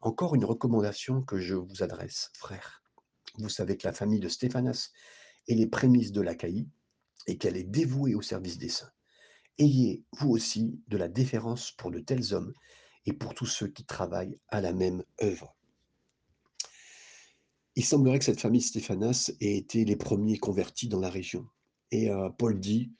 Encore 0.00 0.34
une 0.34 0.44
recommandation 0.44 1.22
que 1.22 1.38
je 1.38 1.54
vous 1.54 1.82
adresse, 1.82 2.30
frères. 2.34 2.82
Vous 3.38 3.48
savez 3.48 3.76
que 3.76 3.86
la 3.86 3.92
famille 3.92 4.20
de 4.20 4.28
Stéphanas 4.28 4.90
est 5.48 5.54
les 5.54 5.66
prémices 5.66 6.12
de 6.12 6.20
l'Achaïe 6.20 6.68
et 7.26 7.36
qu'elle 7.38 7.56
est 7.56 7.64
dévouée 7.64 8.14
au 8.14 8.22
service 8.22 8.58
des 8.58 8.68
saints. 8.68 8.90
Ayez, 9.58 10.04
vous 10.12 10.30
aussi, 10.30 10.80
de 10.86 10.96
la 10.96 11.08
déférence 11.08 11.72
pour 11.72 11.90
de 11.90 11.98
tels 11.98 12.32
hommes 12.32 12.54
et 13.06 13.12
pour 13.12 13.34
tous 13.34 13.46
ceux 13.46 13.68
qui 13.68 13.84
travaillent 13.84 14.38
à 14.48 14.60
la 14.60 14.72
même 14.72 15.02
œuvre. 15.22 15.57
Il 17.78 17.84
semblerait 17.84 18.18
que 18.18 18.24
cette 18.24 18.40
famille 18.40 18.60
Stéphanas 18.60 19.30
ait 19.40 19.56
été 19.56 19.84
les 19.84 19.94
premiers 19.94 20.36
convertis 20.36 20.88
dans 20.88 20.98
la 20.98 21.08
région. 21.08 21.46
Et 21.92 22.10
euh, 22.10 22.28
Paul 22.28 22.58
dit, 22.58 22.90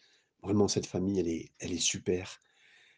vraiment, 0.41 0.69
cette 0.69 0.87
famille, 0.87 1.19
elle 1.59 1.73
est, 1.73 1.79
super. 1.79 2.41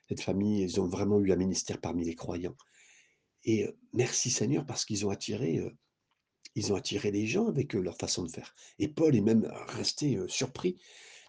Cette 0.06 0.20
famille, 0.20 0.60
ils 0.60 0.78
ont 0.78 0.88
vraiment 0.88 1.18
eu 1.20 1.32
un 1.32 1.36
ministère 1.36 1.80
parmi 1.80 2.04
les 2.04 2.14
croyants. 2.14 2.54
Et 3.44 3.64
euh, 3.64 3.72
merci 3.94 4.28
Seigneur 4.28 4.66
parce 4.66 4.84
qu'ils 4.84 5.06
ont 5.06 5.08
attiré, 5.08 5.56
euh, 5.56 5.74
ils 6.54 6.70
ont 6.70 6.76
attiré 6.76 7.10
les 7.12 7.26
gens 7.26 7.48
avec 7.48 7.72
leur 7.72 7.96
façon 7.96 8.24
de 8.24 8.30
faire. 8.30 8.54
Et 8.78 8.88
Paul 8.88 9.16
est 9.16 9.22
même 9.22 9.50
resté 9.68 10.18
surpris 10.28 10.76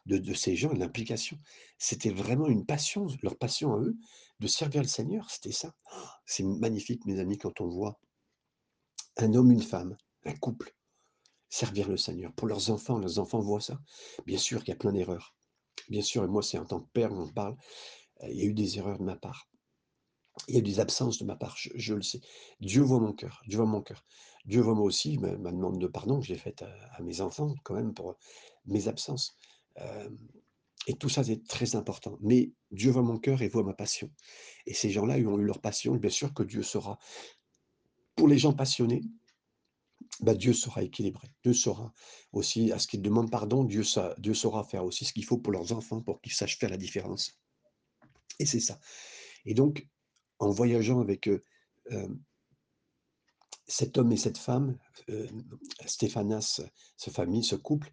de, 0.05 0.17
de 0.17 0.33
ces 0.33 0.57
gens, 0.57 0.73
de 0.73 0.79
l'implication. 0.79 1.39
C'était 1.77 2.11
vraiment 2.11 2.47
une 2.47 2.65
passion, 2.65 3.07
leur 3.23 3.37
passion 3.37 3.73
à 3.73 3.79
eux, 3.79 3.95
de 4.41 4.47
servir 4.47 4.81
le 4.81 4.89
Seigneur. 4.89 5.31
C'était 5.31 5.53
ça. 5.53 5.73
Oh, 5.95 6.07
C'est 6.25 6.43
magnifique, 6.43 7.05
mes 7.05 7.21
amis, 7.21 7.37
quand 7.37 7.61
on 7.61 7.69
voit 7.69 8.01
un 9.15 9.33
homme, 9.33 9.53
une 9.53 9.61
femme, 9.61 9.95
un 10.25 10.35
couple 10.35 10.75
servir 11.51 11.89
le 11.89 11.97
Seigneur. 11.97 12.31
Pour 12.33 12.47
leurs 12.47 12.71
enfants, 12.71 12.97
leurs 12.97 13.19
enfants 13.19 13.41
voient 13.41 13.61
ça. 13.61 13.79
Bien 14.25 14.37
sûr 14.37 14.59
qu'il 14.59 14.69
y 14.69 14.71
a 14.71 14.77
plein 14.77 14.93
d'erreurs. 14.93 15.35
Bien 15.89 16.01
sûr, 16.01 16.23
et 16.23 16.27
moi, 16.27 16.41
c'est 16.41 16.57
en 16.57 16.65
tant 16.65 16.79
que 16.79 16.89
père, 16.93 17.11
on 17.11 17.27
parle, 17.27 17.57
euh, 18.23 18.29
il 18.29 18.37
y 18.37 18.41
a 18.41 18.45
eu 18.45 18.53
des 18.53 18.77
erreurs 18.77 18.97
de 18.97 19.03
ma 19.03 19.17
part. 19.17 19.49
Il 20.47 20.55
y 20.55 20.57
a 20.57 20.59
eu 20.61 20.63
des 20.63 20.79
absences 20.79 21.19
de 21.19 21.25
ma 21.25 21.35
part, 21.35 21.57
je, 21.57 21.93
le 21.93 22.01
sais. 22.01 22.21
Dieu 22.61 22.81
voit 22.81 23.01
mon 23.01 23.11
cœur, 23.11 23.41
Dieu 23.47 23.57
voit 23.57 23.65
mon 23.65 23.81
cœur. 23.81 24.05
Dieu 24.45 24.61
voit 24.61 24.73
moi 24.73 24.85
aussi 24.85 25.17
ma, 25.17 25.35
ma 25.37 25.51
demande 25.51 25.79
de 25.79 25.87
pardon 25.87 26.19
que 26.19 26.25
j'ai 26.25 26.37
faite 26.37 26.63
à, 26.63 27.01
mes 27.01 27.19
enfants, 27.19 27.53
quand 27.63 27.75
même, 27.75 27.93
pour 27.93 28.15
mes 28.65 28.87
absences. 28.87 29.37
Euh, 29.79 30.09
et 30.87 30.93
tout 30.93 31.09
ça, 31.09 31.23
c'est 31.23 31.45
très 31.45 31.75
important. 31.75 32.17
Mais 32.21 32.53
Dieu 32.71 32.91
voit 32.91 33.03
mon 33.03 33.19
cœur 33.19 33.41
et 33.41 33.49
voit 33.49 33.63
ma 33.63 33.73
passion. 33.73 34.09
Et 34.65 34.73
ces 34.73 34.89
gens-là, 34.89 35.15
ont 35.15 35.37
eu 35.37 35.43
leur 35.43 35.59
passion. 35.59 35.95
Bien 35.95 36.09
sûr 36.09 36.33
que 36.33 36.43
Dieu 36.43 36.63
saura 36.63 36.97
Pour 38.15 38.29
les 38.29 38.37
gens 38.37 38.53
passionnés, 38.53 39.03
bah, 40.21 40.35
Dieu 40.35 40.53
saura 40.53 40.83
équilibrer. 40.83 41.29
Dieu 41.43 41.53
saura 41.53 41.93
aussi, 42.31 42.71
à 42.71 42.79
ce 42.79 42.87
qu'ils 42.87 43.01
demandent 43.01 43.31
pardon, 43.31 43.63
Dieu, 43.63 43.83
sa- 43.83 44.15
Dieu 44.19 44.33
saura 44.33 44.63
faire 44.63 44.85
aussi 44.85 45.05
ce 45.05 45.13
qu'il 45.13 45.25
faut 45.25 45.37
pour 45.37 45.51
leurs 45.51 45.71
enfants, 45.73 46.01
pour 46.01 46.21
qu'ils 46.21 46.33
sachent 46.33 46.57
faire 46.57 46.69
la 46.69 46.77
différence. 46.77 47.39
Et 48.39 48.45
c'est 48.45 48.59
ça. 48.59 48.79
Et 49.45 49.53
donc, 49.53 49.87
en 50.39 50.49
voyageant 50.49 50.99
avec 50.99 51.27
euh, 51.27 51.43
cet 53.67 53.97
homme 53.97 54.11
et 54.11 54.17
cette 54.17 54.37
femme, 54.37 54.77
euh, 55.09 55.27
Stéphanas, 55.85 56.61
ce 56.97 57.09
famille, 57.09 57.43
ce 57.43 57.55
couple, 57.55 57.91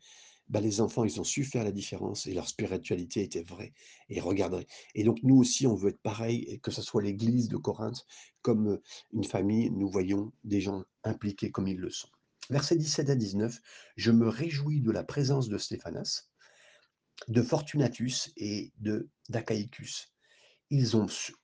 bah, 0.48 0.60
les 0.60 0.80
enfants, 0.80 1.04
ils 1.04 1.20
ont 1.20 1.24
su 1.24 1.44
faire 1.44 1.64
la 1.64 1.72
différence 1.72 2.26
et 2.26 2.32
leur 2.32 2.48
spiritualité 2.48 3.22
était 3.22 3.42
vraie 3.42 3.74
et 4.08 4.20
regardez. 4.20 4.66
Et 4.94 5.04
donc 5.04 5.18
nous 5.22 5.36
aussi, 5.36 5.66
on 5.66 5.74
veut 5.74 5.90
être 5.90 6.00
pareil, 6.00 6.58
que 6.62 6.70
ce 6.70 6.82
soit 6.82 7.02
l'église 7.02 7.48
de 7.48 7.58
Corinthe, 7.58 8.06
comme 8.42 8.68
euh, 8.68 8.82
une 9.12 9.24
famille, 9.24 9.70
nous 9.70 9.90
voyons 9.90 10.32
des 10.44 10.60
gens 10.60 10.84
impliqués 11.04 11.50
comme 11.50 11.68
ils 11.68 11.78
le 11.78 11.90
sont. 11.90 12.08
Versets 12.50 12.76
17 12.76 13.10
à 13.10 13.14
19, 13.14 13.60
je 13.96 14.10
me 14.10 14.28
réjouis 14.28 14.80
de 14.80 14.90
la 14.90 15.04
présence 15.04 15.48
de 15.48 15.58
Stéphanas, 15.58 16.28
de 17.28 17.42
Fortunatus 17.42 18.30
et 18.36 18.72
de 18.78 19.10
d'Achaïcus. 19.28 20.12
Ils 20.70 20.96
ont 20.96 21.08
su- 21.08 21.34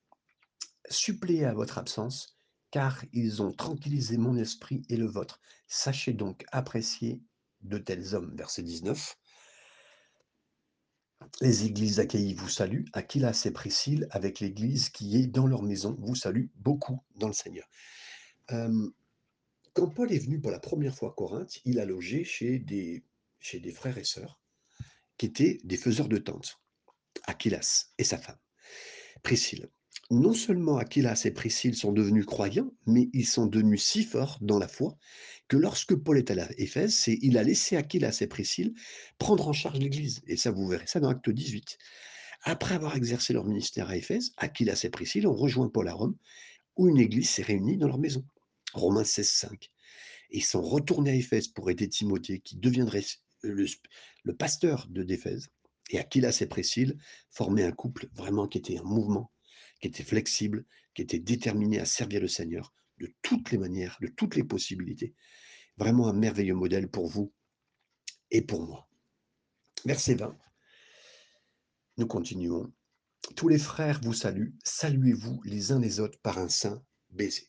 suppléé 0.88 1.44
à 1.44 1.52
votre 1.52 1.78
absence, 1.78 2.38
car 2.70 3.04
ils 3.12 3.42
ont 3.42 3.52
tranquillisé 3.52 4.16
mon 4.16 4.36
esprit 4.36 4.82
et 4.88 4.96
le 4.96 5.06
vôtre. 5.06 5.40
Sachez 5.68 6.12
donc 6.12 6.44
apprécier 6.52 7.22
de 7.60 7.78
tels 7.78 8.14
hommes. 8.14 8.34
Verset 8.36 8.62
19. 8.62 9.16
Les 11.40 11.64
églises 11.64 11.96
d'Achaïe 11.96 12.34
vous 12.34 12.48
saluent. 12.48 12.84
Aquilas 12.92 13.42
et 13.44 13.50
Priscille, 13.50 14.06
avec 14.10 14.40
l'église 14.40 14.88
qui 14.90 15.16
est 15.16 15.26
dans 15.26 15.46
leur 15.46 15.62
maison, 15.62 15.96
vous 15.98 16.14
saluent 16.14 16.50
beaucoup 16.56 17.00
dans 17.16 17.28
le 17.28 17.32
Seigneur. 17.32 17.66
Euh, 18.52 18.90
quand 19.74 19.88
Paul 19.88 20.12
est 20.12 20.18
venu 20.18 20.40
pour 20.40 20.52
la 20.52 20.60
première 20.60 20.94
fois 20.94 21.10
à 21.10 21.12
Corinthe, 21.12 21.60
il 21.64 21.80
a 21.80 21.84
logé 21.84 22.24
chez 22.24 22.58
des, 22.60 23.02
frères 23.74 23.98
et 23.98 24.04
sœurs 24.04 24.40
qui 25.18 25.26
étaient 25.26 25.58
des 25.64 25.76
faiseurs 25.76 26.08
de 26.08 26.16
tentes, 26.16 26.60
Aquilas 27.24 27.90
et 27.98 28.04
sa 28.04 28.16
femme, 28.16 28.38
Priscille. 29.22 29.68
Non 30.10 30.32
seulement 30.32 30.76
Aquilas 30.76 31.22
et 31.24 31.30
Priscille 31.30 31.76
sont 31.76 31.92
devenus 31.92 32.26
croyants, 32.26 32.72
mais 32.86 33.08
ils 33.12 33.26
sont 33.26 33.46
devenus 33.46 33.82
si 33.82 34.04
forts 34.04 34.38
dans 34.40 34.58
la 34.58 34.68
foi 34.68 34.96
que 35.48 35.56
lorsque 35.56 35.94
Paul 35.94 36.18
est 36.18 36.30
à 36.30 36.48
Éphèse, 36.58 37.04
il 37.06 37.38
a 37.38 37.42
laissé 37.42 37.76
Aquilas 37.76 38.18
et 38.20 38.26
Priscille 38.26 38.74
prendre 39.18 39.48
en 39.48 39.52
charge 39.52 39.78
l'Église. 39.78 40.22
Et 40.26 40.36
ça, 40.36 40.50
vous 40.50 40.66
verrez 40.68 40.86
ça 40.86 41.00
dans 41.00 41.08
Acte 41.08 41.30
18. 41.30 41.78
Après 42.42 42.74
avoir 42.74 42.96
exercé 42.96 43.32
leur 43.32 43.44
ministère 43.44 43.88
à 43.88 43.96
Éphèse, 43.96 44.32
Aquilas 44.36 44.80
et 44.84 44.90
Priscille 44.90 45.26
ont 45.26 45.34
rejoint 45.34 45.68
Paul 45.68 45.88
à 45.88 45.94
Rome, 45.94 46.16
où 46.76 46.88
une 46.88 46.98
église 46.98 47.30
s'est 47.30 47.42
réunie 47.42 47.78
dans 47.78 47.88
leur 47.88 47.98
maison. 47.98 48.24
Romains 48.74 49.04
16, 49.04 49.28
5. 49.28 49.70
Et 50.30 50.38
ils 50.38 50.44
sont 50.44 50.62
retournés 50.62 51.10
à 51.10 51.14
Éphèse 51.14 51.48
pour 51.48 51.70
aider 51.70 51.88
Timothée, 51.88 52.40
qui 52.40 52.56
deviendrait 52.56 53.04
le, 53.42 53.66
le 54.24 54.36
pasteur 54.36 54.86
de 54.88 55.02
d'Éphèse. 55.02 55.48
Et 55.90 55.98
Aquilas 55.98 56.38
et 56.40 56.46
Priscille 56.46 56.96
formaient 57.30 57.64
un 57.64 57.72
couple 57.72 58.08
vraiment 58.14 58.48
qui 58.48 58.58
était 58.58 58.78
en 58.78 58.84
mouvement, 58.84 59.30
qui 59.80 59.88
était 59.88 60.02
flexible, 60.02 60.64
qui 60.94 61.02
était 61.02 61.18
déterminé 61.18 61.78
à 61.78 61.84
servir 61.84 62.20
le 62.20 62.28
Seigneur 62.28 62.72
de 62.98 63.12
toutes 63.22 63.50
les 63.50 63.58
manières, 63.58 63.98
de 64.00 64.08
toutes 64.08 64.36
les 64.36 64.44
possibilités. 64.44 65.14
Vraiment 65.76 66.08
un 66.08 66.12
merveilleux 66.12 66.54
modèle 66.54 66.88
pour 66.88 67.08
vous 67.08 67.32
et 68.30 68.42
pour 68.42 68.62
moi. 68.62 68.88
Verset 69.84 70.14
20. 70.14 70.36
Nous 71.98 72.06
continuons. 72.06 72.72
Tous 73.36 73.48
les 73.48 73.58
frères 73.58 74.00
vous 74.02 74.14
saluent. 74.14 74.54
Saluez-vous 74.64 75.42
les 75.44 75.72
uns 75.72 75.80
les 75.80 76.00
autres 76.00 76.18
par 76.20 76.38
un 76.38 76.48
saint 76.48 76.82
baiser. 77.10 77.48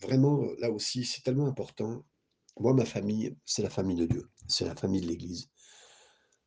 Vraiment, 0.00 0.42
là 0.58 0.70
aussi, 0.70 1.04
c'est 1.04 1.22
tellement 1.22 1.46
important. 1.46 2.04
Moi, 2.58 2.74
ma 2.74 2.84
famille, 2.84 3.36
c'est 3.44 3.62
la 3.62 3.70
famille 3.70 3.96
de 3.96 4.06
Dieu. 4.06 4.28
C'est 4.48 4.64
la 4.64 4.74
famille 4.74 5.00
de 5.00 5.06
l'Église. 5.06 5.50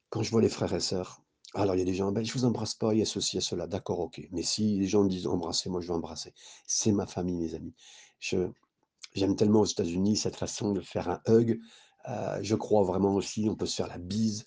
Quand 0.10 0.24
je 0.24 0.32
vois 0.32 0.42
les 0.42 0.50
frères 0.50 0.74
et 0.74 0.80
sœurs, 0.80 1.22
alors 1.56 1.76
il 1.76 1.80
y 1.80 1.82
a 1.82 1.86
des 1.86 1.96
gens, 1.96 2.12
ben, 2.12 2.24
je 2.24 2.34
vous 2.34 2.46
embrasse 2.46 2.76
pas, 2.76 2.94
il 2.94 3.00
y 3.00 3.02
a 3.02 3.06
ceci, 3.06 3.36
il 3.36 3.40
y 3.40 3.44
a 3.44 3.46
cela. 3.46 3.68
D'accord, 3.68 4.00
ok. 4.00 4.22
Mais 4.32 4.44
si 4.44 4.80
les 4.80 4.88
gens 4.88 5.04
disent 5.04 5.28
embrasser, 5.28 5.70
moi 5.70 5.82
je 5.82 5.88
vais 5.88 5.94
embrasser. 5.94 6.34
C'est 6.66 6.92
ma 6.92 7.08
famille, 7.08 7.38
mes 7.38 7.56
amis. 7.56 7.74
J'aime 8.20 9.36
tellement 9.36 9.62
aux 9.62 9.66
États-Unis 9.66 10.18
cette 10.18 10.36
façon 10.36 10.72
de 10.74 10.82
faire 10.82 11.10
un 11.10 11.22
hug. 11.28 11.60
Euh, 12.08 12.40
je 12.42 12.56
crois 12.56 12.84
vraiment 12.84 13.16
aussi, 13.16 13.48
on 13.50 13.56
peut 13.56 13.66
se 13.66 13.76
faire 13.76 13.88
la 13.88 13.98
bise. 13.98 14.46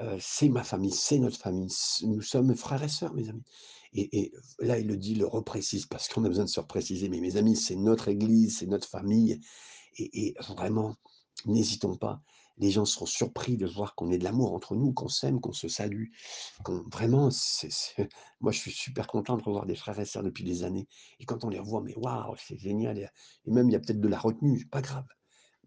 Euh, 0.00 0.16
c'est 0.20 0.48
ma 0.48 0.62
famille, 0.62 0.92
c'est 0.92 1.18
notre 1.18 1.38
famille. 1.38 1.72
Nous 2.02 2.22
sommes 2.22 2.54
frères 2.54 2.82
et 2.82 2.88
sœurs, 2.88 3.14
mes 3.14 3.28
amis. 3.28 3.42
Et, 3.92 4.32
là, 4.58 4.78
il 4.78 4.86
le 4.86 4.96
dit, 4.96 5.12
il 5.12 5.18
le 5.18 5.26
reprécise 5.26 5.86
parce 5.86 6.08
qu'on 6.08 6.24
a 6.24 6.28
besoin 6.28 6.44
de 6.44 6.50
se 6.50 6.60
repréciser. 6.60 7.08
Mais 7.08 7.20
mes 7.20 7.36
amis, 7.36 7.56
c'est 7.56 7.76
notre 7.76 8.08
église, 8.08 8.58
c'est 8.58 8.66
notre 8.66 8.88
famille. 8.88 9.40
Et, 9.98 10.34
vraiment, 10.48 10.96
n'hésitons 11.44 11.96
pas. 11.96 12.20
Les 12.58 12.70
gens 12.70 12.86
seront 12.86 13.06
surpris 13.06 13.58
de 13.58 13.66
voir 13.66 13.94
qu'on 13.94 14.10
est 14.10 14.16
de 14.16 14.24
l'amour 14.24 14.54
entre 14.54 14.76
nous, 14.76 14.94
qu'on 14.94 15.08
s'aime, 15.08 15.40
qu'on 15.40 15.52
se 15.52 15.68
salue. 15.68 16.06
Vraiment, 16.90 17.28
moi, 18.40 18.52
je 18.52 18.58
suis 18.58 18.70
super 18.70 19.06
content 19.06 19.36
de 19.36 19.42
revoir 19.42 19.66
des 19.66 19.76
frères 19.76 20.00
et 20.00 20.06
sœurs 20.06 20.22
depuis 20.22 20.44
des 20.44 20.64
années. 20.64 20.88
Et 21.20 21.26
quand 21.26 21.44
on 21.44 21.50
les 21.50 21.58
revoit, 21.58 21.82
mais 21.82 21.94
waouh, 21.96 22.34
c'est 22.38 22.58
génial. 22.58 22.98
Et 22.98 23.50
même, 23.50 23.68
il 23.68 23.72
y 23.72 23.76
a 23.76 23.80
peut-être 23.80 24.00
de 24.00 24.08
la 24.08 24.18
retenue, 24.18 24.66
pas 24.66 24.80
grave. 24.80 25.06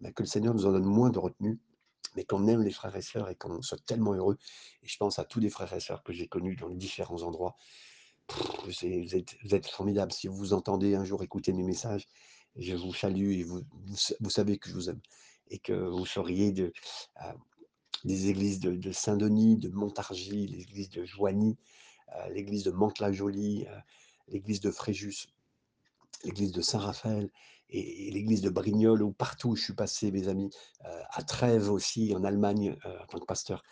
Mais 0.02 0.14
que 0.14 0.24
le 0.24 0.28
Seigneur 0.28 0.56
nous 0.56 0.66
en 0.66 0.72
donne 0.72 0.86
moins 0.86 1.12
de 1.12 1.20
retenue 1.20 1.60
mais 2.16 2.26
qu'on 2.26 2.48
aime 2.48 2.64
les 2.64 2.72
frères 2.72 2.96
et 2.96 3.02
sœurs 3.02 3.30
et 3.30 3.36
qu'on 3.36 3.62
soit 3.62 3.84
tellement 3.86 4.14
heureux. 4.14 4.38
Et 4.84 4.88
je 4.88 4.98
pense 4.98 5.20
à 5.20 5.26
tous 5.26 5.40
les 5.40 5.50
frères 5.50 5.72
et 5.74 5.80
sœurs 5.80 6.04
que 6.04 6.14
j'ai 6.14 6.28
connus 6.28 6.56
dans 6.56 6.70
différents 6.70 7.24
endroits. 7.24 7.56
Vous 8.64 9.16
êtes, 9.16 9.36
vous 9.44 9.56
êtes 9.56 9.68
formidables. 9.68 10.12
Si 10.12 10.28
vous 10.28 10.54
entendez 10.54 10.96
un 10.96 11.04
jour 11.04 11.24
écouter 11.24 11.54
mes 11.54 11.64
messages, 11.64 12.08
je 12.56 12.76
vous 12.76 12.94
salue 12.94 13.32
et 13.32 13.44
vous, 13.44 13.62
vous, 13.86 13.96
sa- 13.96 14.16
vous 14.20 14.30
savez 14.30 14.58
que 14.58 14.70
je 14.70 14.76
vous 14.76 14.90
aime. 14.90 15.02
Et 15.50 15.60
que 15.60 15.74
vous 15.74 16.06
seriez 16.06 16.52
de, 16.52 16.72
euh, 17.24 17.34
des 18.04 18.30
églises 18.30 18.60
de, 18.60 18.76
de 18.76 18.92
Saint-Denis, 18.92 19.58
de 19.58 19.70
Montargis, 19.70 20.48
l'église 20.48 20.90
de 20.90 21.04
Joigny, 21.04 21.58
euh, 22.16 22.30
l'église 22.30 22.64
de 22.64 22.72
Mantes-la-Jolie, 22.72 23.66
euh, 23.68 23.80
l'église 24.28 24.60
de 24.62 24.70
Fréjus, 24.70 25.28
l'église 26.24 26.52
de 26.52 26.62
Saint-Raphaël 26.62 27.32
et, 27.70 28.12
l'église 28.12 28.42
de 28.42 28.50
Brignoles, 28.50 29.02
ou 29.02 29.12
partout 29.12 29.50
où 29.50 29.56
je 29.56 29.64
suis 29.64 29.74
passé, 29.74 30.12
mes 30.12 30.28
amis, 30.28 30.50
à 31.12 31.24
Trèves 31.24 31.72
aussi, 31.72 32.14
en 32.16 32.24
Allemagne, 32.24 32.76
en 32.84 33.06
tant 33.06 33.20
que 33.20 33.26
pasteur. 33.26 33.64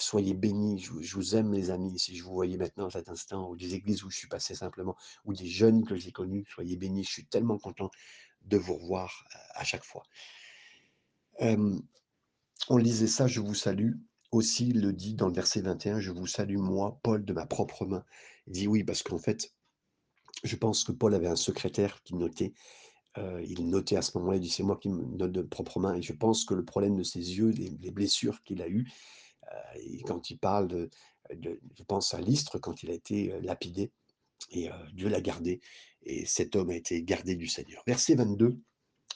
Soyez 0.00 0.34
bénis, 0.34 0.78
je, 0.78 1.14
vous 1.14 1.34
aime, 1.34 1.52
les 1.52 1.70
amis. 1.70 1.98
Si 1.98 2.16
je 2.16 2.22
vous 2.22 2.32
voyais 2.32 2.56
maintenant 2.56 2.86
à 2.86 2.90
cet 2.90 3.08
instant, 3.08 3.50
ou 3.50 3.56
des 3.56 3.74
églises 3.74 4.04
où 4.04 4.10
je 4.10 4.16
suis 4.16 4.28
passé 4.28 4.54
simplement, 4.54 4.96
ou 5.24 5.34
des 5.34 5.46
jeunes 5.46 5.84
que 5.84 5.96
j'ai 5.96 6.12
connus, 6.12 6.46
soyez 6.48 6.76
bénis. 6.76 7.04
Je 7.04 7.10
suis 7.10 7.26
tellement 7.26 7.58
content 7.58 7.90
de 8.42 8.56
vous 8.56 8.74
revoir 8.74 9.26
euh, 9.34 9.38
à 9.54 9.64
chaque 9.64 9.84
fois. 9.84 10.04
Euh, 11.40 11.78
on 12.68 12.76
lisait 12.76 13.08
ça, 13.08 13.26
je 13.26 13.40
vous 13.40 13.54
salue. 13.54 13.94
Aussi, 14.30 14.68
il 14.68 14.82
le 14.82 14.92
dit 14.92 15.14
dans 15.14 15.26
le 15.26 15.34
verset 15.34 15.62
21, 15.62 16.00
je 16.00 16.12
vous 16.12 16.26
salue, 16.26 16.58
moi, 16.58 17.00
Paul, 17.02 17.24
de 17.24 17.32
ma 17.32 17.46
propre 17.46 17.84
main. 17.86 18.04
Il 18.46 18.52
dit 18.52 18.68
oui, 18.68 18.84
parce 18.84 19.02
qu'en 19.02 19.18
fait, 19.18 19.52
je 20.44 20.54
pense 20.54 20.84
que 20.84 20.92
Paul 20.92 21.14
avait 21.14 21.28
un 21.28 21.36
secrétaire 21.36 22.02
qui 22.04 22.14
notait 22.14 22.54
Heu, 23.18 23.42
il 23.44 23.68
notait 23.68 23.96
à 23.96 24.02
ce 24.02 24.16
moment-là, 24.18 24.36
il 24.36 24.40
dit: 24.42 24.50
«C'est 24.50 24.62
moi 24.62 24.76
qui 24.76 24.88
me 24.88 25.02
note 25.16 25.32
de 25.32 25.42
propre 25.42 25.80
main» 25.80 25.94
et 25.94 26.02
je 26.02 26.12
pense 26.12 26.44
que 26.44 26.54
le 26.54 26.64
problème 26.64 26.96
de 26.96 27.02
ses 27.02 27.18
yeux, 27.20 27.50
les 27.50 27.70
les 27.70 27.90
blessures 27.90 28.42
qu'il 28.44 28.62
a 28.62 28.68
eues, 28.68 28.90
et 29.76 30.02
quand 30.02 30.30
il 30.30 30.38
parle 30.38 30.68
de 30.68 30.90
je 31.30 31.82
pense 31.84 32.14
à 32.14 32.20
Lystre 32.20 32.58
quand 32.58 32.82
il 32.82 32.90
a 32.90 32.94
été, 32.94 33.32
heu, 33.32 33.40
lapidé 33.40 33.92
et 34.50 34.68
heu, 34.68 34.72
Dieu 34.92 35.08
l'a 35.08 35.20
gardé 35.20 35.60
et 36.02 36.24
cet 36.26 36.56
homme 36.56 36.70
a 36.70 36.76
été 36.76 37.02
gardé 37.02 37.36
du 37.36 37.48
Seigneur. 37.48 37.82
Verset 37.86 38.14
22, 38.14 38.58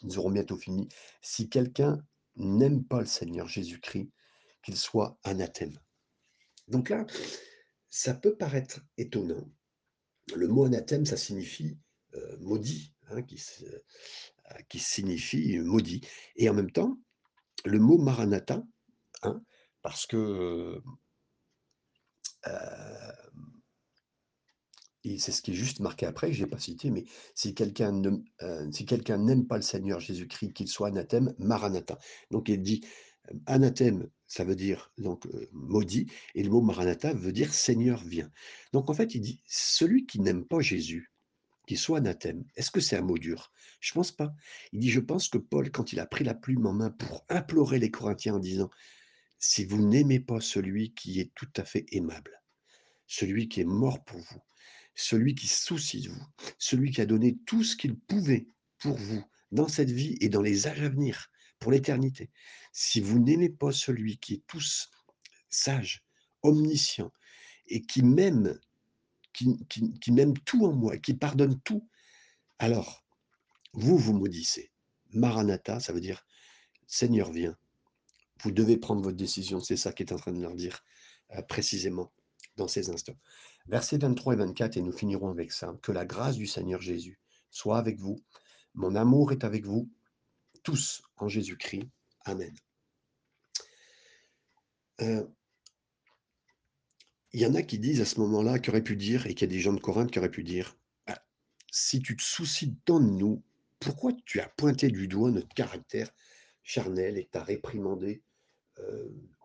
nous 0.02 0.18
aurons 0.18 0.30
bientôt 0.30 0.56
fini. 0.56 0.88
«Si 1.22 1.48
quelqu'un 1.48 2.04
n'aime 2.36 2.84
pas 2.84 3.00
le 3.00 3.06
Seigneur 3.06 3.48
Jésus-Christ, 3.48 4.10
qu'il 4.62 4.76
soit 4.76 5.18
anathème». 5.22 5.78
Donc 6.68 6.90
là, 6.90 7.06
ça 7.88 8.14
peut 8.14 8.36
paraître 8.36 8.80
étonnant. 8.98 9.48
Le 10.34 10.48
mot 10.48 10.64
anathème, 10.64 11.06
ça 11.06 11.16
signifie, 11.16 11.78
maudit, 12.40 12.92
hein, 13.08 13.22
qui 13.22 14.78
signifie 14.78 15.58
maudit 15.60 16.00
et 16.36 16.48
en 16.48 16.54
même 16.54 16.72
temps, 16.72 16.98
le 17.64 17.78
mot 17.78 17.98
Maranatha, 17.98 18.62
hein, 19.22 19.42
parce 19.82 20.06
que, 20.06 20.16
heu, 22.46 23.32
et 25.04 25.18
c'est 25.18 25.32
ce 25.32 25.42
qui 25.42 25.50
est 25.50 25.54
juste 25.54 25.80
marqué 25.80 26.06
après, 26.06 26.28
que 26.28 26.34
je 26.36 26.44
n'ai 26.44 26.50
pas 26.50 26.58
cité, 26.58 26.90
mais 26.90 27.04
si 27.34 27.54
quelqu'un 27.54 27.92
ne 27.92 28.10
heu, 28.42 28.70
si 28.72 28.86
quelqu'un 28.86 29.18
n'aime 29.18 29.46
pas 29.46 29.56
le 29.56 29.62
Seigneur 29.62 29.98
Jésus-Christ, 30.00 30.52
qu'il 30.52 30.68
soit 30.68 30.88
anathème, 30.88 31.34
Maranatha. 31.38 31.98
Donc 32.30 32.48
il 32.48 32.62
dit, 32.62 32.82
heu, 33.30 33.40
anathème, 33.46 34.08
ça 34.28 34.44
veut 34.44 34.54
dire 34.56 34.92
donc, 34.98 35.26
maudit 35.52 36.06
et 36.34 36.42
le 36.42 36.50
mot 36.50 36.60
Maranatha 36.62 37.12
veut 37.14 37.32
dire 37.32 37.52
Seigneur 37.52 38.02
viens. 38.04 38.30
Donc 38.72 38.90
en 38.90 38.94
fait, 38.94 39.14
il 39.14 39.20
dit: 39.20 39.42
«Celui 39.46 40.06
qui 40.06 40.20
n'aime 40.20 40.44
pas 40.46 40.60
Jésus, 40.60 41.12
qu'il 41.66 41.78
soit 41.78 41.98
anathème». 41.98 42.44
Est-ce 42.56 42.70
que 42.70 42.80
c'est 42.80 42.96
un 42.96 43.02
mot 43.02 43.18
dur? 43.18 43.52
Je 43.80 43.92
pense 43.92 44.12
pas. 44.12 44.34
Il 44.72 44.80
dit: 44.80 44.90
«Je 44.90 45.00
pense 45.00 45.28
que 45.28 45.38
Paul, 45.38 45.70
quand 45.72 45.92
il 45.92 46.00
a 46.00 46.06
pris 46.06 46.24
la 46.24 46.34
plume 46.34 46.66
en 46.66 46.72
main 46.74 46.90
pour 46.90 47.24
implorer 47.28 47.78
les 47.80 47.90
Corinthiens 47.90 48.34
en 48.36 48.40
disant: 48.40 48.70
Si 49.44 49.64
vous 49.64 49.84
n'aimez 49.84 50.20
pas 50.20 50.40
celui 50.40 50.94
qui 50.94 51.18
est 51.18 51.34
tout 51.34 51.48
à 51.56 51.64
fait 51.64 51.84
aimable, 51.90 52.40
celui 53.08 53.48
qui 53.48 53.60
est 53.60 53.64
mort 53.64 54.04
pour 54.04 54.20
vous, 54.20 54.40
celui 54.94 55.34
qui 55.34 55.48
soucie 55.48 56.02
de 56.02 56.10
vous, 56.10 56.26
celui 56.58 56.92
qui 56.92 57.00
a 57.00 57.06
donné 57.06 57.36
tout 57.44 57.64
ce 57.64 57.74
qu'il 57.74 57.98
pouvait 57.98 58.46
pour 58.78 58.96
vous, 58.96 59.24
dans 59.50 59.66
cette 59.66 59.90
vie 59.90 60.16
et 60.20 60.28
dans 60.28 60.42
les 60.42 60.68
âges 60.68 60.82
à 60.82 60.88
venir, 60.88 61.28
pour 61.58 61.72
l'éternité. 61.72 62.30
Si 62.70 63.00
vous 63.00 63.18
n'aimez 63.18 63.50
pas 63.50 63.72
celui 63.72 64.16
qui 64.18 64.34
est 64.34 64.46
tous 64.46 64.88
sage, 65.48 66.04
omniscient 66.42 67.12
et 67.66 67.82
qui 67.82 68.04
m'aime, 68.04 68.56
qui 69.32 70.12
m'aime 70.12 70.38
tout 70.38 70.64
en 70.66 70.72
moi, 70.72 70.98
qui 70.98 71.14
pardonne 71.14 71.60
tout, 71.62 71.88
alors 72.60 73.04
vous 73.72 73.98
vous 73.98 74.12
maudissez. 74.12 74.70
Maranatha, 75.10 75.80
ça 75.80 75.92
veut 75.92 76.00
dire 76.00 76.24
Seigneur, 76.86 77.32
viens. 77.32 77.58
Vous 78.42 78.50
devez 78.50 78.76
prendre 78.76 79.02
votre 79.02 79.16
décision. 79.16 79.60
C'est 79.60 79.76
ça 79.76 79.92
qui 79.92 80.02
est 80.02 80.12
en 80.12 80.16
train 80.16 80.32
de 80.32 80.42
leur 80.42 80.54
dire 80.54 80.84
euh, 81.34 81.42
précisément 81.42 82.12
dans 82.56 82.68
ces 82.68 82.90
instants. 82.90 83.16
Versets 83.66 83.98
23 83.98 84.34
et 84.34 84.36
24, 84.36 84.76
et 84.76 84.82
nous 84.82 84.92
finirons 84.92 85.30
avec 85.30 85.52
ça. 85.52 85.76
Que 85.82 85.92
la 85.92 86.04
grâce 86.04 86.36
du 86.36 86.46
Seigneur 86.46 86.80
Jésus 86.80 87.18
soit 87.50 87.78
avec 87.78 87.98
vous. 87.98 88.20
Mon 88.74 88.96
amour 88.96 89.32
est 89.32 89.44
avec 89.44 89.64
vous, 89.64 89.88
tous 90.62 91.02
en 91.16 91.28
Jésus-Christ. 91.28 91.88
Amen. 92.24 92.54
Euh, 95.00 95.24
il 97.32 97.40
y 97.40 97.46
en 97.46 97.54
a 97.54 97.62
qui 97.62 97.78
disent 97.78 98.00
à 98.00 98.04
ce 98.04 98.20
moment-là, 98.20 98.58
qui 98.58 98.70
auraient 98.70 98.82
pu 98.82 98.96
dire, 98.96 99.26
et 99.26 99.34
qu'il 99.34 99.48
y 99.48 99.52
a 99.52 99.54
des 99.54 99.60
gens 99.60 99.72
de 99.72 99.80
Corinthe 99.80 100.10
qui 100.10 100.18
auraient 100.18 100.30
pu 100.30 100.44
dire, 100.44 100.76
ah, 101.06 101.22
si 101.70 102.00
tu 102.00 102.16
te 102.16 102.22
soucies 102.22 102.76
tant 102.84 103.00
de 103.00 103.10
nous, 103.10 103.42
pourquoi 103.80 104.12
tu 104.24 104.40
as 104.40 104.48
pointé 104.48 104.88
du 104.88 105.08
doigt 105.08 105.30
notre 105.30 105.52
caractère 105.54 106.10
charnel 106.62 107.18
et 107.18 107.28
t'as 107.30 107.42
réprimandé 107.42 108.22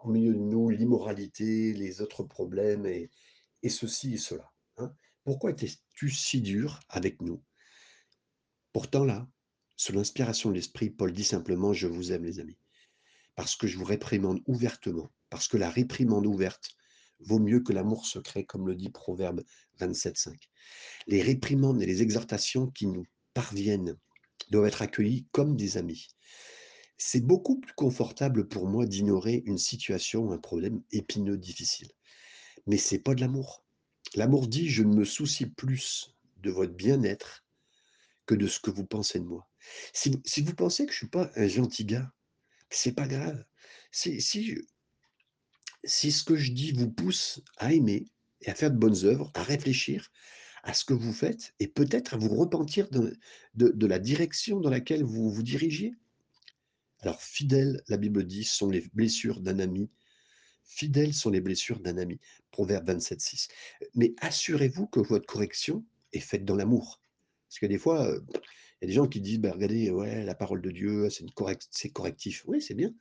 au 0.04 0.10
milieu 0.10 0.34
de 0.34 0.40
nous 0.40 0.70
l'immoralité, 0.70 1.74
les 1.74 2.02
autres 2.02 2.24
problèmes 2.24 2.86
et, 2.86 3.10
et 3.64 3.70
ceci 3.70 4.14
et 4.14 4.18
cela 4.18 4.52
hein 4.78 4.94
Pourquoi 5.24 5.52
étais-tu 5.52 6.10
si 6.10 6.42
dur 6.42 6.80
avec 6.90 7.22
nous? 7.22 7.44
Pourtant 8.74 9.06
là, 9.06 9.28
sous 9.76 9.94
l'inspiration 9.94 10.50
de 10.50 10.56
l'Esprit, 10.56 10.90
Paul 10.90 11.14
dit 11.14 11.24
simplement, 11.24 11.74
je 11.74 11.88
vous 11.88 12.12
aime 12.12 12.26
les 12.26 12.40
amis, 12.40 12.58
parce 13.36 13.56
que 13.56 13.68
je 13.68 13.78
vous 13.78 13.86
réprimande 13.86 14.42
ouvertement, 14.48 15.12
parce 15.30 15.48
que 15.48 15.58
la 15.58 15.70
réprimande 15.70 16.26
ouverte 16.26 16.70
vaut 17.20 17.40
mieux 17.40 17.62
que 17.62 17.74
l'amour 17.74 18.06
secret, 18.06 18.44
comme 18.44 18.68
le 18.68 18.76
dit 18.76 18.90
Proverbe 18.90 19.44
27.5. 19.80 20.36
Les 21.08 21.22
réprimandes 21.22 21.82
et 21.82 21.86
les 21.86 22.02
exhortations 22.02 22.68
qui 22.68 22.88
nous 22.88 23.06
parviennent 23.34 23.98
doivent 24.50 24.68
être 24.68 24.82
accueillies 24.82 25.28
comme 25.32 25.56
des 25.56 25.78
amis. 25.78 26.08
C'est 26.98 27.22
beaucoup 27.22 27.60
plus 27.60 27.74
confortable 27.74 28.48
pour 28.48 28.68
moi 28.68 28.86
d'ignorer 28.86 29.44
une 29.46 29.60
situation, 29.60 30.32
un 30.32 30.40
problème 30.40 30.82
épineux, 30.92 31.38
difficile. 31.38 31.92
Mais 32.66 32.78
c'est 32.78 33.00
pas 33.00 33.14
de 33.14 33.22
l'amour. 33.22 33.64
L'amour 34.16 34.48
dit 34.48 34.70
je 34.70 34.84
ne 34.84 34.96
me 34.96 35.06
soucie 35.06 35.46
plus 35.46 36.16
de 36.38 36.50
votre 36.50 36.74
bien-être 36.74 37.46
que 38.26 38.36
de 38.36 38.48
ce 38.48 38.60
que 38.60 38.72
vous 38.72 38.86
pensez 38.86 39.20
de 39.20 39.26
moi. 39.26 39.48
Si, 39.94 40.20
si 40.26 40.42
vous 40.42 40.54
pensez 40.54 40.86
que 40.86 40.92
je 40.92 40.98
suis 40.98 41.08
pas 41.08 41.32
un 41.36 41.48
gentil 41.48 41.86
gars, 41.86 42.12
c'est 42.70 42.94
pas 42.94 43.08
grave. 43.08 43.44
Si, 43.92 44.20
si, 44.20 44.58
si 45.84 46.12
ce 46.12 46.24
que 46.24 46.36
je 46.36 46.52
dis 46.52 46.72
vous 46.72 46.90
pousse 46.90 47.42
à 47.58 47.74
aimer 47.74 48.06
et 48.42 48.50
à 48.50 48.56
faire 48.56 48.72
de 48.72 48.78
bonnes 48.78 49.06
œuvres, 49.06 49.32
à 49.36 49.44
réfléchir 49.44 50.10
à 50.64 50.74
ce 50.74 50.84
que 50.84 50.94
vous 50.94 51.14
faites 51.14 51.54
et 51.60 51.68
peut-être 51.68 52.16
à 52.16 52.18
vous 52.18 52.36
repentir 52.36 52.90
de, 52.90 53.16
de, 53.54 53.70
de 53.70 53.88
la 53.88 54.00
direction 54.00 54.60
dans 54.60 54.70
laquelle 54.70 55.04
vous 55.04 55.30
vous 55.30 55.44
dirigiez, 55.44 55.94
alors, 57.02 57.22
fidèles, 57.22 57.84
la 57.88 57.98
Bible 57.98 58.26
dit, 58.26 58.44
sont 58.44 58.70
les 58.70 58.82
blessures 58.94 59.40
d'un 59.40 59.60
ami. 59.60 59.90
Fidèles 60.64 61.14
sont 61.14 61.30
les 61.30 61.42
blessures 61.42 61.80
d'un 61.80 61.98
ami. 61.98 62.20
Proverbe 62.52 62.88
27, 62.88 63.22
6. 63.22 63.48
Mais 63.94 64.16
assurez-vous 64.20 64.88
que 64.88 65.00
votre 65.00 65.26
correction 65.26 65.86
est 66.14 66.20
faite 66.20 66.44
dans 66.44 66.56
l'amour. 66.56 67.02
Parce 67.48 67.60
que 67.60 67.66
des 67.68 67.78
fois, 67.78 68.08
euh, 68.08 68.20
il 68.82 68.84
y 68.84 68.86
a 68.86 68.88
des 68.88 68.94
gens 68.94 69.08
qui 69.08 69.22
disent, 69.22 69.40
bah, 69.40 69.52
regardez, 69.54 69.92
ouais, 69.92 70.24
la 70.24 70.36
parole 70.36 70.62
de 70.62 70.72
Dieu, 70.72 71.10
c'est 71.10 71.30
correct, 71.34 71.70
correctif. 71.94 72.44
Oui, 72.48 72.62
c'est 72.62 72.74
bien. 72.74 72.94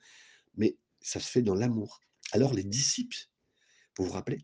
Mais 0.57 0.77
ça 1.01 1.19
se 1.19 1.31
fait 1.31 1.43
dans 1.43 1.55
l'amour. 1.55 2.01
Alors, 2.33 2.53
les 2.53 2.65
disciples, 2.65 3.17
vous 3.99 4.05
vous 4.05 4.13
rappelez, 4.13 4.39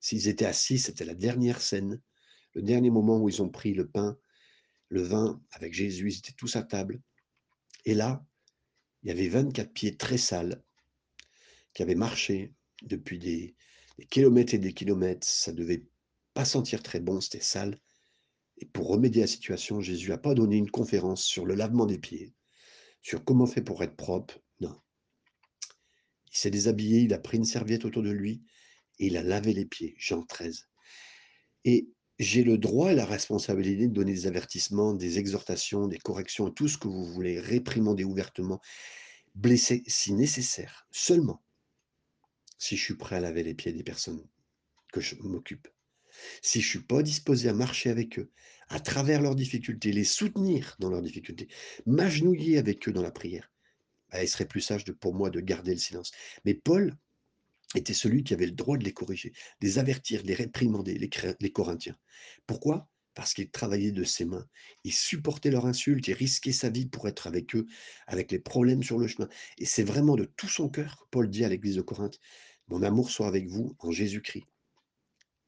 s'ils 0.00 0.28
étaient 0.28 0.46
assis, 0.46 0.78
c'était 0.78 1.04
la 1.04 1.14
dernière 1.14 1.60
scène, 1.60 2.00
le 2.54 2.62
dernier 2.62 2.90
moment 2.90 3.18
où 3.18 3.28
ils 3.28 3.42
ont 3.42 3.48
pris 3.48 3.74
le 3.74 3.88
pain, 3.88 4.16
le 4.88 5.02
vin 5.02 5.42
avec 5.50 5.74
Jésus, 5.74 6.10
ils 6.12 6.18
étaient 6.18 6.32
tous 6.32 6.56
à 6.56 6.62
table. 6.62 7.00
Et 7.84 7.94
là, 7.94 8.24
il 9.02 9.08
y 9.08 9.12
avait 9.12 9.28
24 9.28 9.72
pieds 9.72 9.96
très 9.96 10.18
sales 10.18 10.62
qui 11.74 11.82
avaient 11.82 11.94
marché 11.94 12.52
depuis 12.82 13.18
des, 13.18 13.54
kilomètres 14.10 14.54
et 14.54 14.58
des 14.58 14.72
kilomètres. 14.72 15.26
Ça 15.26 15.52
devait 15.52 15.86
pas 16.34 16.44
sentir 16.44 16.82
très 16.82 17.00
bon, 17.00 17.20
c'était 17.20 17.40
sale. 17.40 17.78
Et 18.58 18.66
pour 18.66 18.88
remédier 18.88 19.22
à 19.22 19.24
la 19.24 19.30
situation, 19.30 19.80
Jésus 19.80 20.10
n'a 20.10 20.18
pas 20.18 20.34
donné 20.34 20.56
une 20.56 20.70
conférence 20.70 21.24
sur 21.24 21.46
le 21.46 21.54
lavement 21.54 21.86
des 21.86 21.98
pieds, 21.98 22.34
sur 23.02 23.24
comment 23.24 23.46
faire 23.46 23.64
pour 23.64 23.82
être 23.82 23.96
propre. 23.96 24.38
Non. 24.60 24.78
Il 26.32 26.36
s'est 26.36 26.50
déshabillé, 26.50 27.00
il 27.00 27.14
a 27.14 27.18
pris 27.18 27.38
une 27.38 27.44
serviette 27.44 27.84
autour 27.84 28.02
de 28.02 28.10
lui 28.10 28.42
et 28.98 29.06
il 29.06 29.16
a 29.16 29.22
lavé 29.22 29.54
les 29.54 29.64
pieds. 29.64 29.94
Jean 29.98 30.22
13. 30.22 30.68
Et 31.64 31.90
j'ai 32.20 32.44
le 32.44 32.58
droit 32.58 32.92
et 32.92 32.94
la 32.94 33.06
responsabilité 33.06 33.88
de 33.88 33.94
donner 33.94 34.12
des 34.12 34.26
avertissements, 34.26 34.92
des 34.92 35.18
exhortations, 35.18 35.88
des 35.88 35.98
corrections, 35.98 36.50
tout 36.50 36.68
ce 36.68 36.76
que 36.76 36.86
vous 36.86 37.06
voulez, 37.06 37.40
réprimander 37.40 38.04
ouvertement, 38.04 38.60
blesser 39.34 39.82
si 39.86 40.12
nécessaire, 40.12 40.86
seulement 40.90 41.42
si 42.58 42.76
je 42.76 42.84
suis 42.84 42.96
prêt 42.96 43.16
à 43.16 43.20
laver 43.20 43.42
les 43.42 43.54
pieds 43.54 43.72
des 43.72 43.82
personnes 43.82 44.22
que 44.92 45.00
je 45.00 45.14
m'occupe. 45.16 45.66
Si 46.42 46.60
je 46.60 46.66
ne 46.66 46.70
suis 46.70 46.86
pas 46.86 47.02
disposé 47.02 47.48
à 47.48 47.54
marcher 47.54 47.88
avec 47.88 48.18
eux, 48.18 48.30
à 48.68 48.80
travers 48.80 49.22
leurs 49.22 49.34
difficultés, 49.34 49.90
les 49.90 50.04
soutenir 50.04 50.76
dans 50.78 50.90
leurs 50.90 51.00
difficultés, 51.00 51.48
m'agenouiller 51.86 52.58
avec 52.58 52.86
eux 52.86 52.92
dans 52.92 53.00
la 53.00 53.12
prière, 53.12 53.50
bah, 54.12 54.22
il 54.22 54.28
serait 54.28 54.44
plus 54.44 54.60
sage 54.60 54.84
pour 54.84 55.14
moi 55.14 55.30
de 55.30 55.40
garder 55.40 55.72
le 55.72 55.80
silence. 55.80 56.10
Mais 56.44 56.52
Paul, 56.52 56.94
était 57.74 57.94
celui 57.94 58.24
qui 58.24 58.34
avait 58.34 58.46
le 58.46 58.52
droit 58.52 58.76
de 58.76 58.84
les 58.84 58.92
corriger, 58.92 59.32
les 59.60 59.78
avertir, 59.78 60.22
de 60.22 60.28
les 60.28 60.34
réprimander, 60.34 60.94
les, 60.94 61.50
Corinthiens. 61.50 61.96
Pourquoi? 62.46 62.88
Parce 63.14 63.34
qu'il 63.34 63.50
travaillait 63.50 63.92
de 63.92 64.04
ses 64.04 64.24
mains. 64.24 64.46
Il 64.84 64.92
supportait 64.92 65.50
leurs 65.50 65.66
insultes, 65.66 66.08
il 66.08 66.14
risquait 66.14 66.52
sa 66.52 66.68
vie 66.68 66.86
pour 66.86 67.06
être 67.08 67.26
avec 67.26 67.54
eux, 67.54 67.66
avec 68.06 68.32
les 68.32 68.38
problèmes 68.38 68.82
sur 68.82 68.98
le 68.98 69.06
chemin. 69.06 69.28
Et 69.58 69.66
c'est 69.66 69.82
vraiment 69.82 70.16
de 70.16 70.24
tout 70.24 70.48
son 70.48 70.68
cœur 70.68 70.96
que 70.96 71.04
Paul 71.10 71.28
dit 71.28 71.44
à 71.44 71.48
l'église 71.48 71.76
de 71.76 71.82
Corinthe, 71.82 72.18
mon 72.68 72.82
amour 72.82 73.10
soit 73.10 73.26
avec 73.26 73.48
vous 73.48 73.76
en 73.80 73.90
Jésus-Christ. 73.90 74.46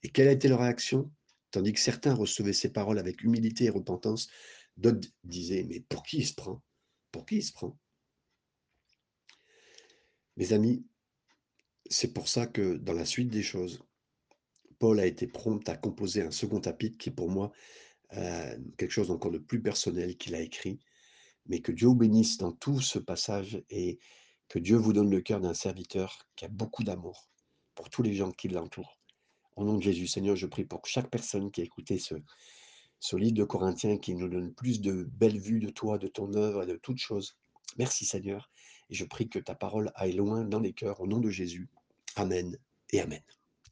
Et 0.03 0.09
quelle 0.09 0.29
a 0.29 0.33
été 0.33 0.49
leur 0.49 0.61
réaction? 0.61 1.11
Tandis 1.51 1.73
que 1.73 1.81
certains 1.81 2.15
recevaient 2.15 2.53
ces 2.53 2.73
paroles 2.73 2.99
avec 2.99 3.23
humilité 3.23 3.65
et 3.65 3.71
repentance, 3.71 4.29
d'autres 4.77 5.09
disaient, 5.23 5.65
mais 5.65 5.81
pour 5.81 6.03
qui 6.03 6.19
il 6.19 6.27
se 6.27 6.35
prend? 6.35 6.63
Pour 7.11 7.27
qui 7.27 7.37
il 7.37 7.43
se 7.43 7.53
prend 7.53 7.79
Mes 10.37 10.53
amis, 10.53 10.85
c'est 11.93 12.13
pour 12.13 12.29
ça 12.29 12.47
que 12.47 12.77
dans 12.77 12.95
la 12.95 13.05
suite 13.05 13.29
des 13.29 13.43
choses, 13.43 13.85
Paul 14.79 14.99
a 14.99 15.07
été 15.07 15.27
prompt 15.27 15.69
à 15.69 15.77
composer 15.77 16.23
un 16.23 16.31
second 16.31 16.61
chapitre 16.61 16.99
qui 16.99 17.11
est 17.11 17.13
pour 17.13 17.31
moi 17.31 17.53
euh, 18.15 18.59
quelque 18.79 18.91
chose 18.91 19.11
encore 19.11 19.31
de 19.31 19.39
plus 19.39 19.63
personnel 19.63 20.17
qu'il 20.17 20.35
a 20.35 20.41
écrit. 20.41 20.81
Mais 21.47 21.61
que 21.61 21.71
Dieu 21.71 21.89
vous 21.89 21.95
bénisse 21.95 22.39
dans 22.39 22.53
tout 22.53 22.81
ce 22.81 22.99
passage 22.99 23.63
et 23.69 23.99
que 24.49 24.59
Dieu 24.59 24.77
vous 24.77 24.93
donne 24.93 25.11
le 25.11 25.21
cœur 25.21 25.41
d'un 25.41 25.55
serviteur 25.55 26.27
qui 26.35 26.45
a 26.45 26.49
beaucoup 26.49 26.83
d'amour 26.83 27.29
pour 27.75 27.91
tous 27.91 28.03
les 28.03 28.15
gens 28.15 28.33
qui 28.33 28.49
l'entourent. 28.49 28.99
Au 29.57 29.65
nom 29.65 29.77
de 29.77 29.83
Jésus, 29.83 30.07
Seigneur, 30.07 30.37
je 30.37 30.47
prie 30.47 30.65
pour 30.65 30.87
chaque 30.87 31.11
personne 31.11 31.51
qui 31.51 31.61
a 31.61 31.65
écouté 31.65 31.99
ce, 31.99 32.15
ce 33.01 33.17
livre 33.17 33.35
de 33.35 33.45
Corinthiens 33.45 33.99
qui 33.99 34.15
nous 34.15 34.29
donne 34.29 34.55
plus 34.55 34.81
de 34.81 35.05
belles 35.05 35.39
vues 35.39 35.61
de 35.61 35.71
toi, 35.71 35.99
de 35.99 36.09
ton 36.09 36.33
œuvre 36.35 36.63
et 36.63 36.67
de 36.67 36.77
toutes 36.77 36.99
choses. 36.99 37.37
Merci 37.77 38.07
Seigneur. 38.07 38.51
Et 38.89 38.95
je 38.95 39.05
prie 39.05 39.29
que 39.29 39.39
ta 39.39 39.55
parole 39.55 39.91
aille 39.95 40.15
loin 40.15 40.45
dans 40.45 40.61
les 40.61 40.73
cœurs 40.73 41.01
au 41.01 41.07
nom 41.07 41.19
de 41.19 41.31
Jésus. 41.31 41.69
Amen 42.17 42.57
et 42.91 43.01
Amen. 43.01 43.23